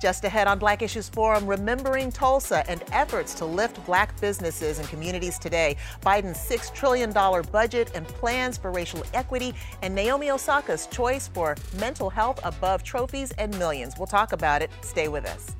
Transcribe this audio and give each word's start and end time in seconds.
Just 0.00 0.24
ahead 0.24 0.46
on 0.46 0.58
Black 0.58 0.80
Issues 0.80 1.10
Forum, 1.10 1.46
remembering 1.46 2.10
Tulsa 2.10 2.68
and 2.70 2.82
efforts 2.90 3.34
to 3.34 3.44
lift 3.44 3.84
black 3.84 4.18
businesses 4.18 4.78
and 4.78 4.88
communities 4.88 5.38
today. 5.38 5.76
Biden's 6.00 6.38
$6 6.38 6.74
trillion 6.74 7.12
budget 7.52 7.90
and 7.94 8.06
plans 8.08 8.56
for 8.56 8.72
racial 8.72 9.04
equity, 9.12 9.54
and 9.82 9.94
Naomi 9.94 10.30
Osaka's 10.30 10.86
choice 10.86 11.28
for 11.28 11.54
mental 11.78 12.08
health 12.08 12.40
above 12.44 12.82
trophies 12.82 13.30
and 13.32 13.56
millions. 13.58 13.94
We'll 13.98 14.06
talk 14.06 14.32
about 14.32 14.62
it. 14.62 14.70
Stay 14.80 15.08
with 15.08 15.26
us. 15.26 15.54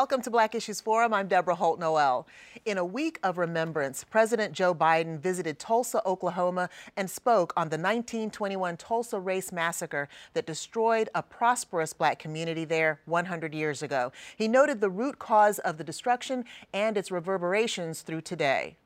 Welcome 0.00 0.22
to 0.22 0.30
Black 0.30 0.54
Issues 0.54 0.80
Forum. 0.80 1.12
I'm 1.12 1.28
Deborah 1.28 1.54
Holt 1.54 1.78
Noel. 1.78 2.26
In 2.64 2.78
a 2.78 2.84
week 2.86 3.18
of 3.22 3.36
remembrance, 3.36 4.02
President 4.02 4.54
Joe 4.54 4.74
Biden 4.74 5.20
visited 5.20 5.58
Tulsa, 5.58 6.00
Oklahoma, 6.06 6.70
and 6.96 7.10
spoke 7.10 7.52
on 7.54 7.68
the 7.68 7.76
1921 7.76 8.78
Tulsa 8.78 9.20
Race 9.20 9.52
Massacre 9.52 10.08
that 10.32 10.46
destroyed 10.46 11.10
a 11.14 11.22
prosperous 11.22 11.92
black 11.92 12.18
community 12.18 12.64
there 12.64 13.00
100 13.04 13.52
years 13.52 13.82
ago. 13.82 14.10
He 14.38 14.48
noted 14.48 14.80
the 14.80 14.88
root 14.88 15.18
cause 15.18 15.58
of 15.58 15.76
the 15.76 15.84
destruction 15.84 16.46
and 16.72 16.96
its 16.96 17.10
reverberations 17.10 18.00
through 18.00 18.22
today. 18.22 18.76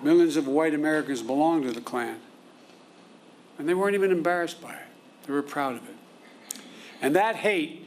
Millions 0.00 0.38
of 0.38 0.46
white 0.48 0.72
Americans 0.72 1.20
belonged 1.20 1.64
to 1.64 1.72
the 1.72 1.82
Klan, 1.82 2.18
and 3.58 3.68
they 3.68 3.74
weren't 3.74 3.94
even 3.94 4.10
embarrassed 4.10 4.62
by 4.62 4.72
it. 4.72 4.86
They 5.26 5.34
were 5.34 5.42
proud 5.42 5.76
of 5.76 5.86
it. 5.86 5.96
And 7.02 7.16
that 7.16 7.34
hate 7.34 7.84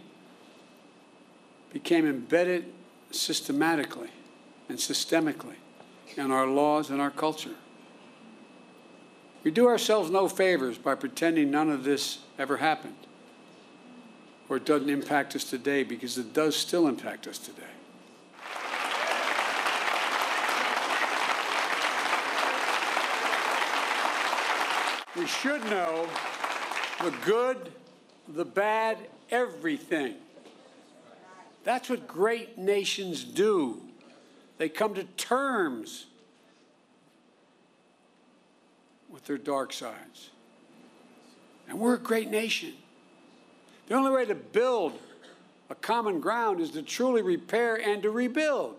became 1.72 2.06
embedded 2.06 2.66
systematically 3.12 4.09
and 4.67 4.78
systemically 4.78 5.56
in 6.17 6.31
our 6.31 6.45
laws 6.45 6.89
and 6.89 7.00
our 7.00 7.12
culture. 7.12 7.56
We 9.45 9.52
do 9.52 9.67
ourselves 9.67 10.09
no 10.09 10.28
favors 10.28 10.78
by 10.78 10.95
pretending 10.95 11.50
none 11.50 11.70
of 11.70 11.86
this 11.86 12.20
ever 12.38 12.58
happened 12.58 12.95
or 14.50 14.58
it 14.58 14.66
doesn't 14.66 14.89
impact 14.89 15.36
us 15.36 15.45
today 15.45 15.84
because 15.84 16.17
it 16.17 16.34
does 16.34 16.56
still 16.56 16.88
impact 16.88 17.26
us 17.26 17.38
today. 17.38 17.61
We 25.16 25.26
should 25.26 25.64
know 25.66 26.08
the 27.02 27.14
good 27.26 27.72
the 28.28 28.45
bad, 28.45 28.98
everything. 29.30 30.16
That's 31.64 31.90
what 31.90 32.08
great 32.08 32.58
nations 32.58 33.23
do. 33.23 33.82
They 34.58 34.70
come 34.70 34.94
to 34.95 35.04
terms 35.04 36.06
with 39.09 39.26
their 39.26 39.38
dark 39.38 39.73
sides. 39.73 40.30
And 41.67 41.80
we're 41.80 41.95
a 41.95 42.00
great 42.00 42.30
nation. 42.30 42.73
The 43.88 43.95
only 43.95 44.12
way 44.12 44.26
to 44.26 44.36
build 44.36 45.00
a 45.70 45.76
common 45.76 46.20
ground 46.20 46.62
is 46.62 46.72
to 46.72 46.84
truly 46.84 47.22
repair 47.22 47.76
and 47.76 48.04
to 48.04 48.12
rebuild. 48.12 48.76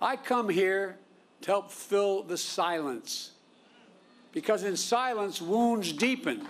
I 0.00 0.16
come 0.16 0.48
here 0.48 0.96
to 1.42 1.50
help 1.50 1.70
fill 1.70 2.22
the 2.22 2.38
silence 2.38 3.32
because 4.32 4.64
in 4.64 4.76
silence, 4.76 5.42
wounds 5.42 5.92
deepen. 5.92 6.46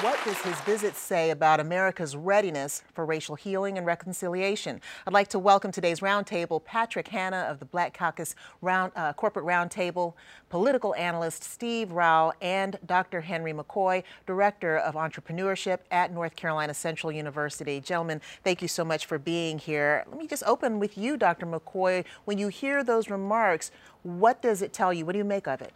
What 0.00 0.18
does 0.24 0.38
his 0.42 0.60
visit 0.62 0.96
say 0.96 1.30
about 1.30 1.60
America's 1.60 2.16
readiness 2.16 2.82
for 2.94 3.06
racial 3.06 3.36
healing 3.36 3.78
and 3.78 3.86
reconciliation? 3.86 4.80
I'd 5.06 5.14
like 5.14 5.28
to 5.28 5.38
welcome 5.38 5.70
today's 5.70 6.00
roundtable 6.00 6.62
Patrick 6.62 7.06
Hanna 7.06 7.46
of 7.48 7.60
the 7.60 7.64
Black 7.64 7.96
Caucus 7.96 8.34
round, 8.60 8.90
uh, 8.96 9.12
Corporate 9.12 9.46
Roundtable, 9.46 10.14
political 10.48 10.96
analyst 10.96 11.44
Steve 11.44 11.92
Rao, 11.92 12.32
and 12.42 12.76
Dr. 12.84 13.20
Henry 13.20 13.52
McCoy, 13.52 14.02
Director 14.26 14.78
of 14.78 14.96
Entrepreneurship 14.96 15.78
at 15.92 16.12
North 16.12 16.34
Carolina 16.34 16.74
Central 16.74 17.12
University. 17.12 17.80
Gentlemen, 17.80 18.20
thank 18.42 18.62
you 18.62 18.68
so 18.68 18.84
much 18.84 19.06
for 19.06 19.16
being 19.16 19.60
here. 19.60 20.04
Let 20.08 20.18
me 20.18 20.26
just 20.26 20.42
open 20.44 20.80
with 20.80 20.98
you, 20.98 21.16
Dr. 21.16 21.46
McCoy. 21.46 22.04
When 22.24 22.36
you 22.36 22.48
hear 22.48 22.82
those 22.82 23.10
remarks, 23.10 23.70
what 24.02 24.42
does 24.42 24.60
it 24.60 24.72
tell 24.72 24.92
you? 24.92 25.06
What 25.06 25.12
do 25.12 25.18
you 25.18 25.24
make 25.24 25.46
of 25.46 25.62
it? 25.62 25.72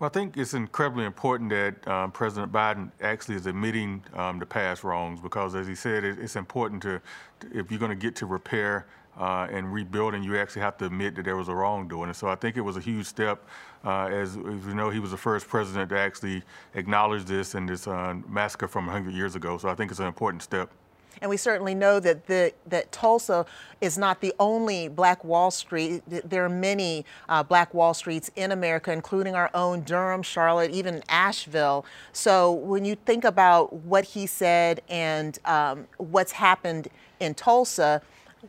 Well, 0.00 0.10
I 0.10 0.12
think 0.12 0.36
it's 0.36 0.54
incredibly 0.54 1.04
important 1.04 1.50
that 1.50 1.86
um, 1.86 2.10
President 2.10 2.50
Biden 2.50 2.90
actually 3.00 3.36
is 3.36 3.46
admitting 3.46 4.02
um, 4.14 4.40
the 4.40 4.46
past 4.46 4.82
wrongs 4.82 5.20
because, 5.20 5.54
as 5.54 5.68
he 5.68 5.76
said, 5.76 6.02
it, 6.02 6.18
it's 6.18 6.34
important 6.34 6.82
to, 6.82 7.00
if 7.52 7.70
you're 7.70 7.78
going 7.78 7.90
to 7.90 7.96
get 7.96 8.16
to 8.16 8.26
repair 8.26 8.86
uh, 9.16 9.46
and 9.52 9.72
rebuilding, 9.72 10.24
you 10.24 10.36
actually 10.36 10.62
have 10.62 10.76
to 10.78 10.86
admit 10.86 11.14
that 11.14 11.24
there 11.24 11.36
was 11.36 11.46
a 11.46 11.54
wrongdoing. 11.54 12.08
And 12.08 12.16
so 12.16 12.26
I 12.26 12.34
think 12.34 12.56
it 12.56 12.60
was 12.60 12.76
a 12.76 12.80
huge 12.80 13.06
step. 13.06 13.46
Uh, 13.84 14.06
as, 14.06 14.36
as 14.36 14.66
we 14.66 14.74
know, 14.74 14.90
he 14.90 14.98
was 14.98 15.12
the 15.12 15.16
first 15.16 15.46
president 15.46 15.90
to 15.90 15.98
actually 15.98 16.42
acknowledge 16.74 17.24
this 17.24 17.54
and 17.54 17.68
this 17.68 17.86
uh, 17.86 18.14
massacre 18.28 18.66
from 18.66 18.86
100 18.86 19.14
years 19.14 19.36
ago. 19.36 19.58
So 19.58 19.68
I 19.68 19.76
think 19.76 19.92
it's 19.92 20.00
an 20.00 20.06
important 20.06 20.42
step. 20.42 20.70
And 21.20 21.30
we 21.30 21.36
certainly 21.36 21.74
know 21.74 22.00
that 22.00 22.26
the, 22.26 22.52
that 22.66 22.92
Tulsa 22.92 23.46
is 23.80 23.96
not 23.98 24.20
the 24.20 24.34
only 24.38 24.88
Black 24.88 25.24
Wall 25.24 25.50
Street. 25.50 26.02
There 26.06 26.44
are 26.44 26.48
many 26.48 27.04
uh, 27.28 27.42
Black 27.42 27.72
Wall 27.74 27.94
Streets 27.94 28.30
in 28.36 28.52
America, 28.52 28.92
including 28.92 29.34
our 29.34 29.50
own 29.54 29.82
Durham, 29.82 30.22
Charlotte, 30.22 30.70
even 30.70 31.02
Asheville. 31.08 31.84
So 32.12 32.52
when 32.52 32.84
you 32.84 32.96
think 32.96 33.24
about 33.24 33.72
what 33.72 34.04
he 34.04 34.26
said 34.26 34.82
and 34.88 35.38
um, 35.44 35.86
what's 35.98 36.32
happened 36.32 36.88
in 37.20 37.34
Tulsa, 37.34 38.02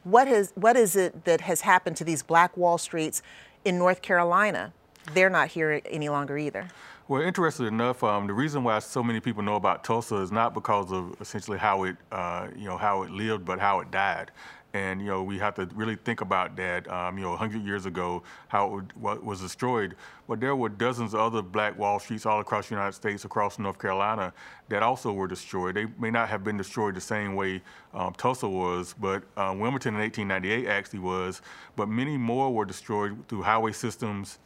what, 0.03 0.27
has, 0.27 0.51
what 0.55 0.75
is 0.75 0.95
it 0.95 1.25
that 1.25 1.41
has 1.41 1.61
happened 1.61 1.97
to 1.97 2.03
these 2.03 2.23
Black 2.23 2.55
Wall 2.57 2.77
Streets 2.77 3.21
in 3.63 3.77
North 3.77 4.01
Carolina? 4.01 4.73
They're 5.13 5.29
not 5.29 5.49
here 5.49 5.81
any 5.85 6.09
longer 6.09 6.37
either. 6.37 6.67
Well, 7.07 7.21
interestingly 7.21 7.67
enough, 7.67 8.03
um, 8.03 8.25
the 8.25 8.33
reason 8.33 8.63
why 8.63 8.79
so 8.79 9.03
many 9.03 9.19
people 9.19 9.43
know 9.43 9.57
about 9.57 9.83
Tulsa 9.83 10.15
is 10.15 10.31
not 10.31 10.55
because 10.55 10.91
of 10.91 11.15
essentially 11.21 11.59
how 11.59 11.83
it, 11.83 11.97
uh, 12.11 12.47
you 12.55 12.65
know, 12.65 12.77
how 12.77 13.03
it 13.03 13.11
lived, 13.11 13.45
but 13.45 13.59
how 13.59 13.79
it 13.81 13.91
died. 13.91 14.31
And 14.73 14.99
you 14.99 15.07
know, 15.07 15.21
we 15.21 15.37
have 15.37 15.53
to 15.55 15.69
really 15.75 15.97
think 15.97 16.21
about 16.21 16.55
that. 16.55 16.89
Um, 16.89 17.19
you 17.19 17.23
know, 17.23 17.29
100 17.29 17.61
years 17.61 17.85
ago, 17.85 18.23
how 18.47 18.79
it 18.79 19.23
was 19.23 19.39
destroyed. 19.39 19.95
But 20.27 20.39
there 20.39 20.55
were 20.55 20.67
dozens 20.67 21.13
of 21.13 21.19
other 21.19 21.43
Black 21.43 21.77
Wall 21.77 21.99
Streets 21.99 22.25
all 22.25 22.39
across 22.39 22.69
the 22.69 22.75
United 22.75 22.93
States, 22.93 23.23
across 23.23 23.59
North 23.59 23.77
Carolina, 23.77 24.33
that 24.69 24.81
also 24.81 25.13
were 25.13 25.27
destroyed. 25.27 25.75
They 25.75 25.85
may 25.99 26.09
not 26.09 26.27
have 26.29 26.43
been 26.43 26.57
destroyed 26.57 26.95
the 26.95 27.01
same 27.01 27.35
way 27.35 27.61
um, 27.93 28.13
Tulsa 28.13 28.49
was, 28.49 28.95
but 28.99 29.21
uh, 29.37 29.53
Wilmington 29.55 29.93
in 29.93 30.01
1898 30.01 30.67
actually 30.67 30.99
was. 30.99 31.43
But 31.75 31.87
many 31.87 32.17
more 32.17 32.51
were 32.51 32.65
destroyed 32.65 33.15
through 33.27 33.43
highway 33.43 33.73
systems 33.73 34.39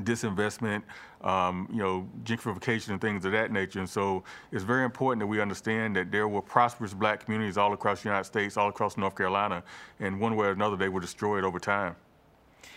disinvestment, 0.00 0.82
um, 1.22 1.68
you 1.72 1.78
know, 1.78 2.08
gentrification 2.24 2.90
and 2.90 3.00
things 3.00 3.24
of 3.24 3.32
that 3.32 3.52
nature. 3.52 3.78
And 3.78 3.88
so 3.88 4.24
it's 4.52 4.64
very 4.64 4.84
important 4.84 5.20
that 5.20 5.26
we 5.26 5.40
understand 5.40 5.96
that 5.96 6.10
there 6.10 6.28
were 6.28 6.42
prosperous 6.42 6.94
black 6.94 7.24
communities 7.24 7.56
all 7.56 7.72
across 7.72 8.02
the 8.02 8.08
United 8.08 8.24
States, 8.24 8.56
all 8.56 8.68
across 8.68 8.96
North 8.96 9.16
Carolina, 9.16 9.62
and 10.00 10.20
one 10.20 10.36
way 10.36 10.46
or 10.46 10.52
another 10.52 10.76
they 10.76 10.88
were 10.88 11.00
destroyed 11.00 11.44
over 11.44 11.58
time. 11.58 11.96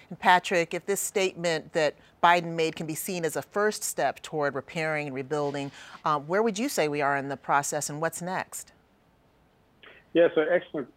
And 0.09 0.17
Patrick, 0.17 0.73
if 0.73 0.85
this 0.85 1.01
statement 1.01 1.73
that 1.73 1.95
Biden 2.23 2.55
made 2.55 2.75
can 2.75 2.87
be 2.87 2.95
seen 2.95 3.25
as 3.25 3.35
a 3.35 3.41
first 3.41 3.83
step 3.83 4.21
toward 4.21 4.55
repairing 4.55 5.07
and 5.07 5.15
rebuilding, 5.15 5.71
um, 6.05 6.25
where 6.27 6.41
would 6.41 6.57
you 6.57 6.69
say 6.69 6.87
we 6.87 7.01
are 7.01 7.17
in 7.17 7.27
the 7.27 7.37
process 7.37 7.89
and 7.89 7.99
what's 7.99 8.21
next? 8.21 8.71
Yes, 10.13 10.31
an 10.37 10.47
excellent 10.49 10.87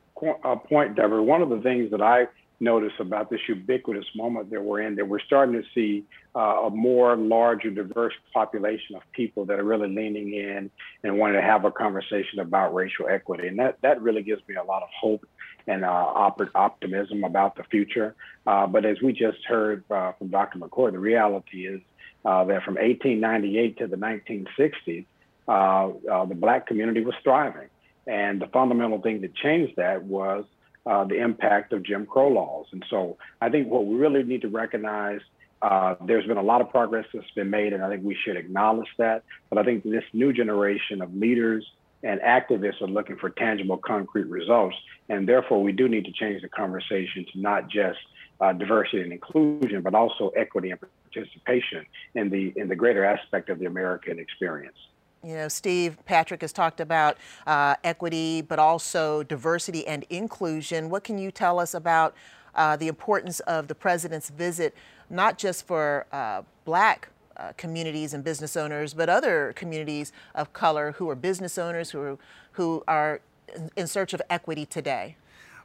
uh, 0.45 0.57
point, 0.57 0.95
Deborah. 0.95 1.23
One 1.23 1.43
of 1.43 1.49
the 1.49 1.61
things 1.61 1.91
that 1.91 2.01
I 2.01 2.27
notice 2.61 2.93
about 2.99 3.31
this 3.31 3.41
ubiquitous 3.49 4.05
moment 4.15 4.51
that 4.51 4.63
we're 4.63 4.83
in, 4.83 4.95
that 4.97 5.09
we're 5.09 5.21
starting 5.21 5.61
to 5.61 5.67
see 5.75 6.05
uh, 6.37 6.67
a 6.67 6.71
more 6.71 7.17
larger, 7.17 7.71
diverse 7.71 8.13
population 8.33 8.95
of 8.97 9.03
people 9.13 9.47
that 9.47 9.59
are 9.59 9.65
really 9.65 9.89
leaning 9.89 10.35
in 10.35 10.71
and 11.03 11.19
wanting 11.19 11.37
to 11.37 11.43
have 11.43 11.65
a 11.65 11.71
conversation 11.71 12.39
about 12.39 12.75
racial 12.75 13.09
equity. 13.09 13.49
And 13.49 13.59
that, 13.59 13.79
that 13.81 14.03
really 14.03 14.23
gives 14.23 14.47
me 14.47 14.57
a 14.57 14.63
lot 14.63 14.83
of 14.83 14.89
hope 14.99 15.27
and 15.67 15.85
uh, 15.85 15.89
op- 15.89 16.41
optimism 16.55 17.25
about 17.25 17.57
the 17.57 17.65
future. 17.65 18.15
Uh, 18.47 18.67
but 18.67 18.85
as 18.85 19.01
we 19.01 19.13
just 19.13 19.45
heard 19.47 19.83
uh, 19.91 20.13
from 20.13 20.29
Dr. 20.29 20.59
McCoy, 20.59 20.93
the 20.93 20.99
reality 20.99 21.67
is 21.67 21.81
uh, 22.25 22.45
that 22.45 22.63
from 22.63 22.75
1898 22.75 23.79
to 23.79 23.87
the 23.87 23.97
1960s, 23.97 25.07
uh, 25.49 26.25
the 26.27 26.35
Black 26.35 26.67
community 26.67 27.03
was 27.03 27.15
thriving. 27.25 27.69
And 28.07 28.41
the 28.41 28.47
fundamental 28.49 29.01
thing 29.01 29.23
that 29.23 29.35
changed 29.35 29.77
that 29.77 30.05
was 30.05 30.45
uh, 30.91 31.05
the 31.05 31.23
impact 31.23 31.73
of 31.73 31.85
Jim 31.85 32.05
Crow 32.05 32.29
laws. 32.29 32.67
And 32.73 32.85
so 32.91 33.17
I 33.41 33.49
think 33.49 33.69
what 33.69 33.87
we 33.87 33.95
really 33.95 34.25
need 34.25 34.43
to 34.43 34.49
recognize 34.49 35.21
uh, 35.63 35.95
there's 36.05 36.27
been 36.27 36.37
a 36.37 36.43
lot 36.43 36.61
of 36.61 36.71
progress 36.71 37.07
that's 37.15 37.31
been 37.37 37.51
made, 37.51 37.73
and 37.73 37.85
I 37.85 37.89
think 37.89 38.03
we 38.03 38.17
should 38.25 38.37
acknowledge 38.37 38.89
that. 38.99 39.23
But 39.51 39.59
I 39.59 39.63
think 39.63 39.85
this 39.85 40.03
new 40.13 40.33
generation 40.33 41.01
of 41.01 41.15
leaders 41.15 41.65
and 42.03 42.21
activists 42.23 42.81
are 42.81 42.89
looking 42.89 43.19
for 43.19 43.31
tangible, 43.31 43.77
concrete 43.77 44.27
results. 44.27 44.75
And 45.09 45.29
therefore, 45.29 45.63
we 45.63 45.73
do 45.73 45.87
need 45.89 46.07
to 46.07 46.13
change 46.13 46.43
the 46.43 46.49
conversation 46.49 47.25
to 47.33 47.41
not 47.41 47.69
just 47.69 47.99
uh, 48.41 48.53
diversity 48.53 49.03
and 49.03 49.13
inclusion, 49.13 49.83
but 49.83 49.95
also 49.95 50.31
equity 50.31 50.71
and 50.71 50.81
participation 50.81 51.87
in 52.15 52.31
the 52.31 52.53
in 52.57 52.67
the 52.69 52.77
greater 52.77 53.05
aspect 53.05 53.49
of 53.49 53.61
the 53.61 53.67
American 53.67 54.19
experience. 54.19 54.79
You 55.23 55.35
know, 55.35 55.49
Steve, 55.49 55.99
Patrick 56.07 56.41
has 56.41 56.53
talked 56.53 56.81
about 56.81 57.19
uh, 57.47 57.75
equity, 57.85 58.41
but 58.41 58.59
also 58.59 59.23
diversity 59.23 59.87
and 59.87 60.07
inclusion. 60.09 60.89
What 60.89 61.05
can 61.05 61.19
you 61.19 61.31
tell 61.31 61.61
us 61.61 61.75
about 61.75 62.15
uh, 62.55 62.77
the 62.77 62.89
importance 62.89 63.41
of 63.41 63.69
the 63.69 63.75
president's 63.75 64.31
visit, 64.31 64.75
not 65.11 65.37
just 65.37 65.67
for 65.67 66.07
uh, 66.11 66.43
black 66.65 67.11
uh, 67.37 67.53
communities 67.59 68.15
and 68.15 68.25
business 68.25 68.57
owners, 68.57 68.95
but 68.95 69.11
other 69.11 69.53
communities 69.57 70.11
of 70.35 70.55
color 70.55 70.93
who 70.93 71.11
are 71.11 71.15
business 71.15 71.59
owners 71.59 71.91
who 71.91 72.01
are, 72.01 72.19
who 72.53 72.83
are 72.89 73.21
in 73.77 73.87
search 73.87 74.15
of 74.15 74.23
equity 74.31 74.65
today? 74.65 75.17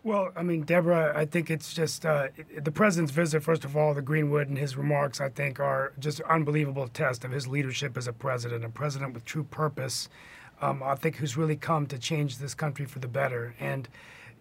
Well, 0.06 0.30
I 0.36 0.44
mean, 0.44 0.62
Deborah, 0.62 1.18
I 1.18 1.26
think 1.26 1.50
it's 1.50 1.74
just 1.74 2.06
uh, 2.06 2.28
the 2.62 2.72
president's 2.72 3.12
visit, 3.12 3.42
first 3.42 3.66
of 3.66 3.76
all, 3.76 3.96
the 3.96 4.04
Greenwood 4.04 4.48
and 4.48 4.56
his 4.56 4.78
remarks, 4.78 5.20
I 5.20 5.30
think, 5.30 5.60
are 5.60 5.94
just 5.98 6.20
an 6.20 6.28
unbelievable 6.30 6.88
test 6.88 7.26
of 7.26 7.32
his 7.32 7.48
leadership 7.48 7.98
as 7.98 8.06
a 8.06 8.14
president, 8.14 8.64
a 8.64 8.70
president 8.70 9.16
with 9.16 9.26
true 9.26 9.46
purpose, 9.46 10.08
um, 10.62 10.84
I 10.84 10.94
think, 10.94 11.16
who's 11.16 11.38
really 11.38 11.56
come 11.56 11.88
to 11.88 11.98
change 11.98 12.38
this 12.38 12.54
country 12.54 12.86
for 12.86 13.00
the 13.00 13.08
better. 13.08 13.56
And, 13.60 13.90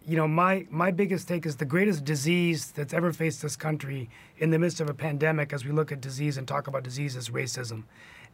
you 0.07 0.19
know, 0.19 0.29
my, 0.29 0.67
my 0.69 0.91
biggest 0.91 1.29
take 1.29 1.47
is 1.47 1.57
the 1.57 1.65
greatest 1.65 2.05
disease 2.05 2.71
that's 2.71 2.93
ever 2.93 3.11
faced 3.11 3.41
this 3.41 3.57
country 3.57 4.11
in 4.37 4.51
the 4.51 4.59
midst 4.59 4.83
of 4.83 4.91
a 4.91 4.95
pandemic, 4.95 5.55
as 5.55 5.65
we 5.65 5.71
look 5.71 5.91
at 5.91 6.03
disease 6.03 6.37
and 6.37 6.47
talk 6.47 6.67
about 6.67 6.83
disease, 6.83 7.17
is 7.17 7.31
racism 7.31 7.85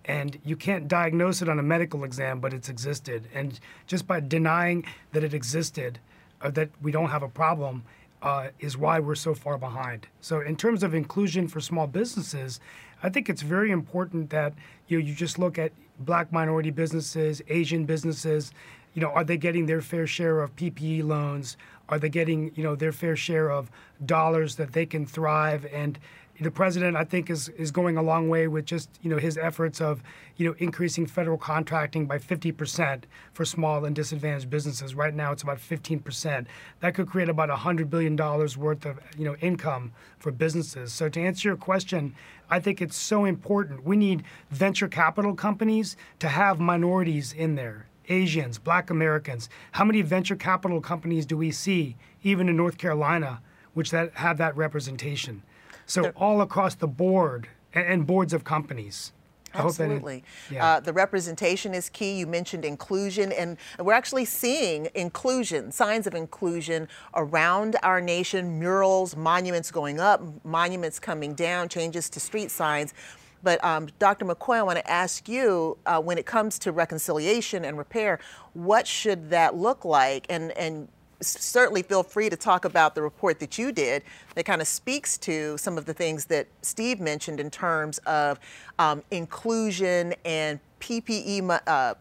and 0.07 0.41
you 0.45 0.57
can't 0.57 0.89
diagnose 0.89 1.43
it 1.43 1.49
on 1.49 1.59
a 1.59 1.63
medical 1.63 2.05
exam, 2.05 2.41
but 2.41 2.55
it's 2.55 2.71
existed. 2.71 3.29
And 3.35 3.61
just 3.87 4.07
by 4.07 4.21
denying 4.21 4.87
that 5.13 5.23
it 5.23 5.35
existed, 5.35 5.99
uh, 6.41 6.51
that 6.51 6.71
we 6.83 6.93
don't 6.93 7.11
have 7.11 7.23
a 7.23 7.29
problem 7.29 7.85
uh, 8.23 8.49
is 8.59 8.77
why 8.77 8.99
we're 8.99 9.15
so 9.15 9.35
far 9.35 9.57
behind. 9.59 10.07
So, 10.21 10.41
in 10.41 10.57
terms 10.57 10.83
of 10.83 10.95
inclusion 10.95 11.49
for 11.49 11.61
small 11.61 11.87
businesses, 11.87 12.61
I 13.03 13.09
think 13.09 13.29
it's 13.29 13.43
very 13.43 13.71
important 13.71 14.31
that 14.31 14.53
you 14.89 14.99
know, 14.99 15.07
you 15.07 15.15
just 15.15 15.39
look 15.39 15.59
at 15.59 15.73
black 15.99 16.33
minority 16.33 16.71
businesses, 16.71 17.43
Asian 17.49 17.85
businesses. 17.85 18.53
You 18.95 19.03
know, 19.03 19.09
are 19.11 19.25
they 19.25 19.37
getting 19.37 19.67
their 19.67 19.81
fair 19.81 20.07
share 20.07 20.41
of 20.41 20.55
PPE 20.57 21.05
loans? 21.05 21.57
Are 21.89 21.99
they 21.99 22.09
getting 22.09 22.53
you 22.55 22.63
know 22.63 22.75
their 22.75 22.93
fair 22.93 23.17
share 23.17 23.51
of 23.51 23.71
dollars 24.05 24.57
that 24.57 24.73
they 24.73 24.87
can 24.87 25.07
thrive 25.07 25.67
and 25.73 25.99
the 26.41 26.51
president, 26.51 26.97
I 26.97 27.05
think, 27.05 27.29
is 27.29 27.49
is 27.51 27.71
going 27.71 27.97
a 27.99 28.03
long 28.03 28.29
way 28.29 28.49
with 28.49 28.65
just 28.65 28.89
you 29.03 29.11
know 29.11 29.19
his 29.19 29.37
efforts 29.37 29.81
of 29.81 30.03
you 30.37 30.47
know 30.47 30.55
increasing 30.59 31.07
federal 31.07 31.37
contracting 31.37 32.07
by 32.07 32.19
50% 32.19 33.03
for 33.33 33.45
small 33.45 33.85
and 33.85 33.95
disadvantaged 33.95 34.49
businesses. 34.49 34.95
Right 34.95 35.15
now, 35.15 35.33
it's 35.33 35.43
about 35.43 35.59
15%. 35.59 36.47
That 36.81 36.95
could 36.95 37.09
create 37.09 37.29
about 37.29 37.51
100 37.51 37.91
billion 37.91 38.17
dollars 38.17 38.57
worth 38.57 38.87
of 38.87 38.99
you 39.19 39.25
know 39.25 39.37
income 39.37 39.93
for 40.19 40.31
businesses. 40.31 40.93
So 40.93 41.09
to 41.11 41.21
answer 41.21 41.49
your 41.49 41.57
question, 41.57 42.15
I 42.49 42.59
think 42.59 42.81
it's 42.81 42.97
so 42.97 43.27
important. 43.27 43.85
We 43.85 43.97
need 43.97 44.25
venture 44.51 44.89
capital 44.89 45.35
companies 45.35 45.97
to 46.21 46.29
have 46.29 46.59
minorities 46.59 47.33
in 47.33 47.55
there. 47.55 47.87
Asians, 48.09 48.59
Black 48.59 48.91
Americans. 48.91 49.49
How 49.73 49.85
many 49.85 50.03
venture 50.03 50.37
capital 50.37 50.81
companies 50.81 51.27
do 51.27 51.37
we 51.37 51.53
see, 51.53 51.97
even 52.23 52.49
in 52.49 52.57
North 52.57 52.77
Carolina, 52.77 53.41
which 53.75 53.91
that 53.91 54.15
have 54.15 54.39
that 54.39 54.57
representation? 54.57 55.43
So 55.91 56.13
all 56.17 56.41
across 56.41 56.75
the 56.77 56.87
board 56.87 57.49
and, 57.75 57.87
and 57.87 58.07
boards 58.07 58.33
of 58.33 58.45
companies. 58.45 59.13
Absolutely. 59.53 60.23
yeah. 60.49 60.65
uh, 60.65 60.81
the 60.81 60.93
representation 60.93 61.75
is 61.75 61.89
key. 61.89 62.19
You 62.19 62.27
mentioned 62.29 62.65
inclusion, 62.65 63.33
and 63.33 63.57
we're 63.81 63.95
actually 63.95 64.25
seeing 64.25 64.89
inclusion, 64.95 65.73
signs 65.73 66.07
of 66.07 66.15
inclusion 66.15 66.87
around 67.15 67.77
our 67.83 68.01
nation 68.01 68.61
murals, 68.61 69.17
monuments 69.17 69.73
going 69.73 69.99
up, 69.99 70.23
monuments 70.45 71.01
coming 71.01 71.35
down, 71.35 71.69
changes 71.69 72.09
to 72.11 72.21
street 72.21 72.53
signs. 72.53 72.95
But 73.43 73.63
um, 73.65 73.89
Dr. 73.99 74.25
McCoy, 74.25 74.59
I 74.59 74.63
want 74.63 74.79
to 74.79 74.91
ask 74.91 75.29
you 75.29 75.79
uh, 75.87 76.01
when 76.01 76.19
it 76.19 76.27
comes 76.27 76.59
to 76.61 76.73
reconciliation 76.73 77.65
and 77.65 77.79
repair, 77.79 78.21
what 78.53 78.87
should 78.87 79.31
that 79.31 79.57
look 79.57 79.85
like? 79.85 80.27
And, 80.29 80.53
and 80.53 80.89
certainly 81.21 81.83
feel 81.83 82.03
free 82.03 82.31
to 82.31 82.37
talk 82.37 82.65
about 82.65 82.95
the 82.95 83.03
report 83.03 83.41
that 83.41 83.59
you 83.59 83.73
did 83.73 84.03
that 84.35 84.45
kind 84.45 84.61
of 84.61 84.69
speaks 84.69 85.19
to 85.19 85.57
some 85.59 85.77
of 85.77 85.87
the 85.87 85.95
things 85.95 86.27
that 86.27 86.47
Steve 86.63 87.01
mentioned 87.01 87.41
in 87.41 87.51
terms 87.51 87.99
of 87.99 88.41
um, 88.79 89.03
inclusion 89.11 90.15
and 90.25 90.61
PPE. 90.81 91.61
Uh, 91.67 91.95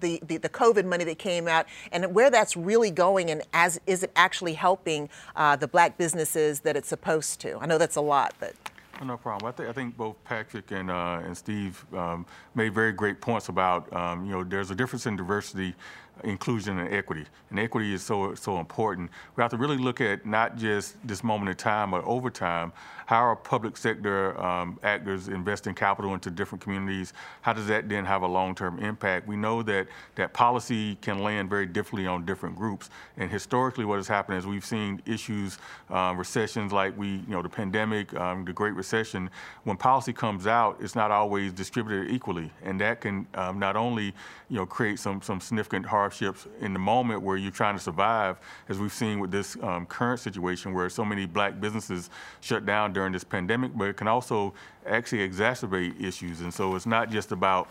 the, 0.00 0.20
the, 0.26 0.38
the, 0.38 0.48
COVID 0.48 0.84
money 0.84 1.04
that 1.04 1.18
came 1.18 1.46
out 1.46 1.66
and 1.92 2.14
where 2.14 2.28
that's 2.28 2.56
really 2.56 2.90
going 2.90 3.30
and 3.30 3.42
as 3.54 3.80
is 3.86 4.02
it 4.02 4.10
actually 4.16 4.54
helping 4.54 5.08
uh, 5.36 5.54
the 5.54 5.68
black 5.68 5.96
businesses 5.96 6.60
that 6.60 6.76
it's 6.76 6.88
supposed 6.88 7.40
to? 7.40 7.56
I 7.60 7.66
know 7.66 7.78
that's 7.78 7.96
a 7.96 8.02
lot, 8.02 8.34
but. 8.40 8.54
Oh, 9.00 9.04
no 9.04 9.16
problem. 9.16 9.48
I, 9.48 9.56
th- 9.56 9.68
I 9.68 9.72
think 9.72 9.96
both 9.96 10.22
Patrick 10.24 10.70
and, 10.70 10.90
uh, 10.90 11.20
and 11.24 11.36
Steve 11.36 11.84
um, 11.94 12.24
made 12.54 12.72
very 12.72 12.92
great 12.92 13.20
points 13.20 13.48
about, 13.48 13.92
um, 13.92 14.24
you 14.24 14.32
know, 14.32 14.44
there's 14.44 14.70
a 14.70 14.74
difference 14.74 15.06
in 15.06 15.16
diversity 15.16 15.74
inclusion 16.22 16.78
and 16.78 16.94
equity. 16.94 17.24
And 17.50 17.58
equity 17.58 17.92
is 17.92 18.02
so 18.02 18.34
so 18.34 18.58
important. 18.60 19.10
We 19.36 19.42
have 19.42 19.50
to 19.50 19.56
really 19.56 19.76
look 19.76 20.00
at 20.00 20.24
not 20.24 20.56
just 20.56 20.96
this 21.06 21.24
moment 21.24 21.50
in 21.50 21.56
time, 21.56 21.90
but 21.90 22.04
over 22.04 22.30
time, 22.30 22.72
how 23.06 23.18
are 23.18 23.36
public 23.36 23.76
sector 23.76 24.40
um, 24.40 24.78
actors 24.82 25.28
investing 25.28 25.74
capital 25.74 26.14
into 26.14 26.30
different 26.30 26.62
communities? 26.62 27.12
How 27.42 27.52
does 27.52 27.66
that 27.66 27.88
then 27.88 28.04
have 28.04 28.22
a 28.22 28.26
long-term 28.26 28.78
impact? 28.78 29.26
We 29.26 29.36
know 29.36 29.62
that 29.64 29.88
that 30.14 30.32
policy 30.32 30.96
can 31.02 31.18
land 31.22 31.50
very 31.50 31.66
differently 31.66 32.06
on 32.06 32.24
different 32.24 32.56
groups. 32.56 32.90
And 33.16 33.30
historically, 33.30 33.84
what 33.84 33.96
has 33.96 34.08
happened 34.08 34.38
is 34.38 34.46
we've 34.46 34.64
seen 34.64 35.02
issues, 35.04 35.58
um, 35.90 36.16
recessions 36.16 36.72
like 36.72 36.96
we, 36.96 37.08
you 37.08 37.24
know, 37.28 37.42
the 37.42 37.48
pandemic, 37.48 38.14
um, 38.14 38.44
the 38.44 38.52
Great. 38.52 38.74
Session, 38.84 39.30
when 39.64 39.76
policy 39.76 40.12
comes 40.12 40.46
out, 40.46 40.76
it's 40.80 40.94
not 40.94 41.10
always 41.10 41.52
distributed 41.52 42.10
equally, 42.10 42.50
and 42.62 42.80
that 42.80 43.00
can 43.00 43.26
um, 43.34 43.58
not 43.58 43.76
only, 43.76 44.06
you 44.48 44.56
know, 44.56 44.66
create 44.66 44.98
some 44.98 45.20
some 45.22 45.40
significant 45.40 45.86
hardships 45.86 46.46
in 46.60 46.72
the 46.72 46.78
moment 46.78 47.22
where 47.22 47.36
you're 47.36 47.50
trying 47.50 47.76
to 47.76 47.82
survive, 47.82 48.38
as 48.68 48.78
we've 48.78 48.92
seen 48.92 49.18
with 49.20 49.30
this 49.30 49.56
um, 49.62 49.86
current 49.86 50.20
situation 50.20 50.72
where 50.72 50.88
so 50.88 51.04
many 51.04 51.26
black 51.26 51.60
businesses 51.60 52.10
shut 52.40 52.64
down 52.66 52.92
during 52.92 53.12
this 53.12 53.24
pandemic, 53.24 53.76
but 53.76 53.88
it 53.88 53.96
can 53.96 54.08
also 54.08 54.54
actually 54.86 55.28
exacerbate 55.28 56.00
issues. 56.02 56.40
And 56.40 56.52
so 56.52 56.74
it's 56.76 56.86
not 56.86 57.10
just 57.10 57.32
about 57.32 57.68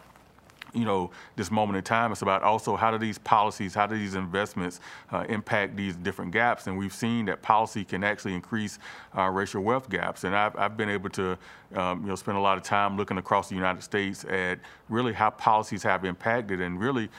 you 0.73 0.85
know 0.85 1.11
this 1.35 1.51
moment 1.51 1.77
in 1.77 1.83
time. 1.83 2.11
It's 2.11 2.21
about 2.21 2.43
also 2.43 2.75
how 2.75 2.91
do 2.91 2.97
these 2.97 3.17
policies, 3.17 3.73
how 3.73 3.87
do 3.87 3.97
these 3.97 4.15
investments 4.15 4.79
uh, 5.11 5.25
impact 5.29 5.75
these 5.75 5.95
different 5.95 6.31
gaps? 6.31 6.67
And 6.67 6.77
we've 6.77 6.93
seen 6.93 7.25
that 7.25 7.41
policy 7.41 7.83
can 7.83 8.03
actually 8.03 8.33
increase 8.33 8.79
uh, 9.17 9.29
racial 9.29 9.63
wealth 9.63 9.89
gaps. 9.89 10.23
And 10.23 10.35
I've, 10.35 10.55
I've 10.55 10.77
been 10.77 10.89
able 10.89 11.09
to 11.11 11.37
um, 11.75 12.01
you 12.01 12.07
know 12.07 12.15
spend 12.15 12.37
a 12.37 12.41
lot 12.41 12.57
of 12.57 12.63
time 12.63 12.97
looking 12.97 13.17
across 13.17 13.49
the 13.49 13.55
United 13.55 13.81
States 13.81 14.25
at 14.25 14.59
really 14.89 15.13
how 15.13 15.29
policies 15.29 15.83
have 15.83 16.05
impacted 16.05 16.61
and 16.61 16.79
really 16.79 17.09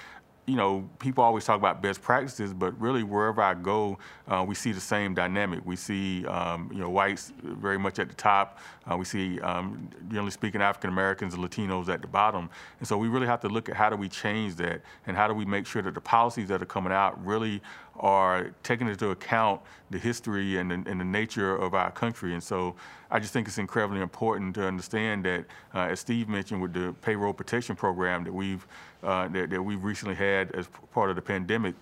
you 0.46 0.56
know, 0.56 0.89
people 0.98 1.24
always 1.24 1.44
talk 1.44 1.56
about 1.56 1.81
best 1.81 2.03
practices, 2.03 2.53
but 2.53 2.79
really 2.79 3.03
wherever 3.03 3.41
I 3.41 3.55
go, 3.55 3.98
uh, 4.29 4.44
we 4.46 4.55
see 4.55 4.72
the 4.72 4.81
same 4.81 5.15
dynamic. 5.15 5.65
We 5.65 5.77
see, 5.77 6.27
um, 6.27 6.69
you 6.70 6.81
know, 6.81 6.91
whites 6.91 7.32
very 7.43 7.79
much 7.79 7.98
at 7.98 8.08
the 8.08 8.15
top. 8.15 8.58
Uh, 8.91 8.96
we 8.98 9.06
see, 9.06 9.41
um, 9.41 9.89
generally 10.08 10.31
speaking, 10.31 10.60
African 10.60 10.91
Americans 10.91 11.32
and 11.32 11.43
Latinos 11.43 11.89
at 11.89 12.03
the 12.03 12.08
bottom. 12.08 12.51
And 12.79 12.86
so 12.86 12.98
we 12.98 13.08
really 13.08 13.27
have 13.27 13.41
to 13.41 13.48
look 13.48 13.70
at 13.70 13.77
how 13.77 13.89
do 13.89 13.96
we 13.96 14.08
change 14.08 14.56
that 14.56 14.82
and 15.06 15.17
how 15.17 15.29
do 15.29 15.34
we 15.34 15.46
make 15.46 15.67
sure 15.67 15.81
that 15.81 15.94
the 15.94 16.01
policies 16.01 16.48
that 16.48 16.60
are 16.60 16.67
coming 16.67 16.93
out 16.93 17.24
really 17.24 17.63
are 17.96 18.51
taking 18.63 18.89
into 18.89 19.10
account 19.10 19.60
the 19.91 19.98
history 19.98 20.58
and 20.58 20.70
the, 20.70 20.74
and 20.91 21.01
the 21.01 21.05
nature 21.05 21.56
of 21.56 21.74
our 21.74 21.91
country. 21.93 22.34
And 22.34 22.43
so 22.43 22.74
I 23.10 23.20
just 23.20 23.32
think 23.32 23.46
it's 23.46 23.58
incredibly 23.58 24.01
important 24.01 24.56
to 24.56 24.67
understand 24.67 25.24
that, 25.24 25.44
uh, 25.74 25.91
as 25.91 26.01
Steve 26.01 26.29
mentioned 26.29 26.60
with 26.60 26.72
the 26.72 26.93
payroll 27.01 27.32
protection 27.32 27.77
program 27.77 28.24
that 28.24 28.32
we've 28.32 28.67
uh, 29.05 29.29
that, 29.29 29.51
that 29.51 29.63
we've 29.63 29.82
recently 29.82 30.15
had 30.15 30.51
as 30.53 30.67
part 30.93 31.11
of 31.11 31.17
the 31.17 31.23
pandemic, 31.23 31.75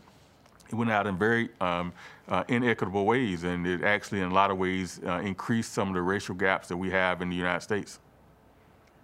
it 0.69 0.75
went 0.75 0.91
out 0.91 1.07
in 1.07 1.17
very 1.17 1.50
um, 1.61 1.93
uh, 2.29 2.45
inequitable 2.49 3.05
ways, 3.05 3.45
and 3.45 3.67
it 3.67 3.83
actually, 3.83 4.21
in 4.21 4.31
a 4.31 4.35
lot 4.35 4.50
of 4.50 4.59
ways, 4.59 5.00
uh, 5.07 5.19
increased 5.19 5.73
some 5.73 5.88
of 5.88 5.95
the 5.95 6.02
racial 6.02 6.35
gaps 6.35 6.69
that 6.69 6.76
we 6.76 6.91
have 6.91 7.21
in 7.23 7.29
the 7.29 7.37
United 7.37 7.61
States. 7.61 7.99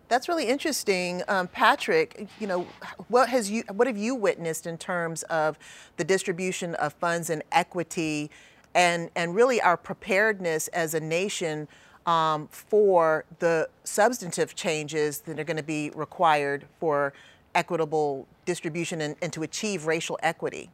That's 0.08 0.26
really 0.26 0.46
interesting, 0.46 1.22
um, 1.28 1.48
Patrick. 1.48 2.26
You 2.40 2.46
know, 2.46 2.62
what 3.08 3.28
has 3.28 3.50
you 3.50 3.62
what 3.70 3.86
have 3.86 3.98
you 3.98 4.14
witnessed 4.14 4.66
in 4.66 4.78
terms 4.78 5.22
of 5.24 5.58
the 5.98 6.04
distribution 6.04 6.74
of 6.76 6.94
funds 6.94 7.28
and 7.28 7.42
equity, 7.52 8.30
and 8.74 9.10
and 9.14 9.34
really 9.34 9.60
our 9.60 9.76
preparedness 9.76 10.68
as 10.68 10.94
a 10.94 11.00
nation 11.00 11.68
um, 12.06 12.48
for 12.50 13.26
the 13.38 13.68
substantive 13.84 14.54
changes 14.54 15.20
that 15.20 15.38
are 15.38 15.44
going 15.44 15.58
to 15.58 15.62
be 15.62 15.90
required 15.90 16.64
for 16.80 17.12
equitable 17.58 18.28
distribution 18.44 19.00
and, 19.00 19.16
and 19.20 19.32
to 19.32 19.42
achieve 19.42 19.84
racial 19.84 20.16
equity? 20.22 20.70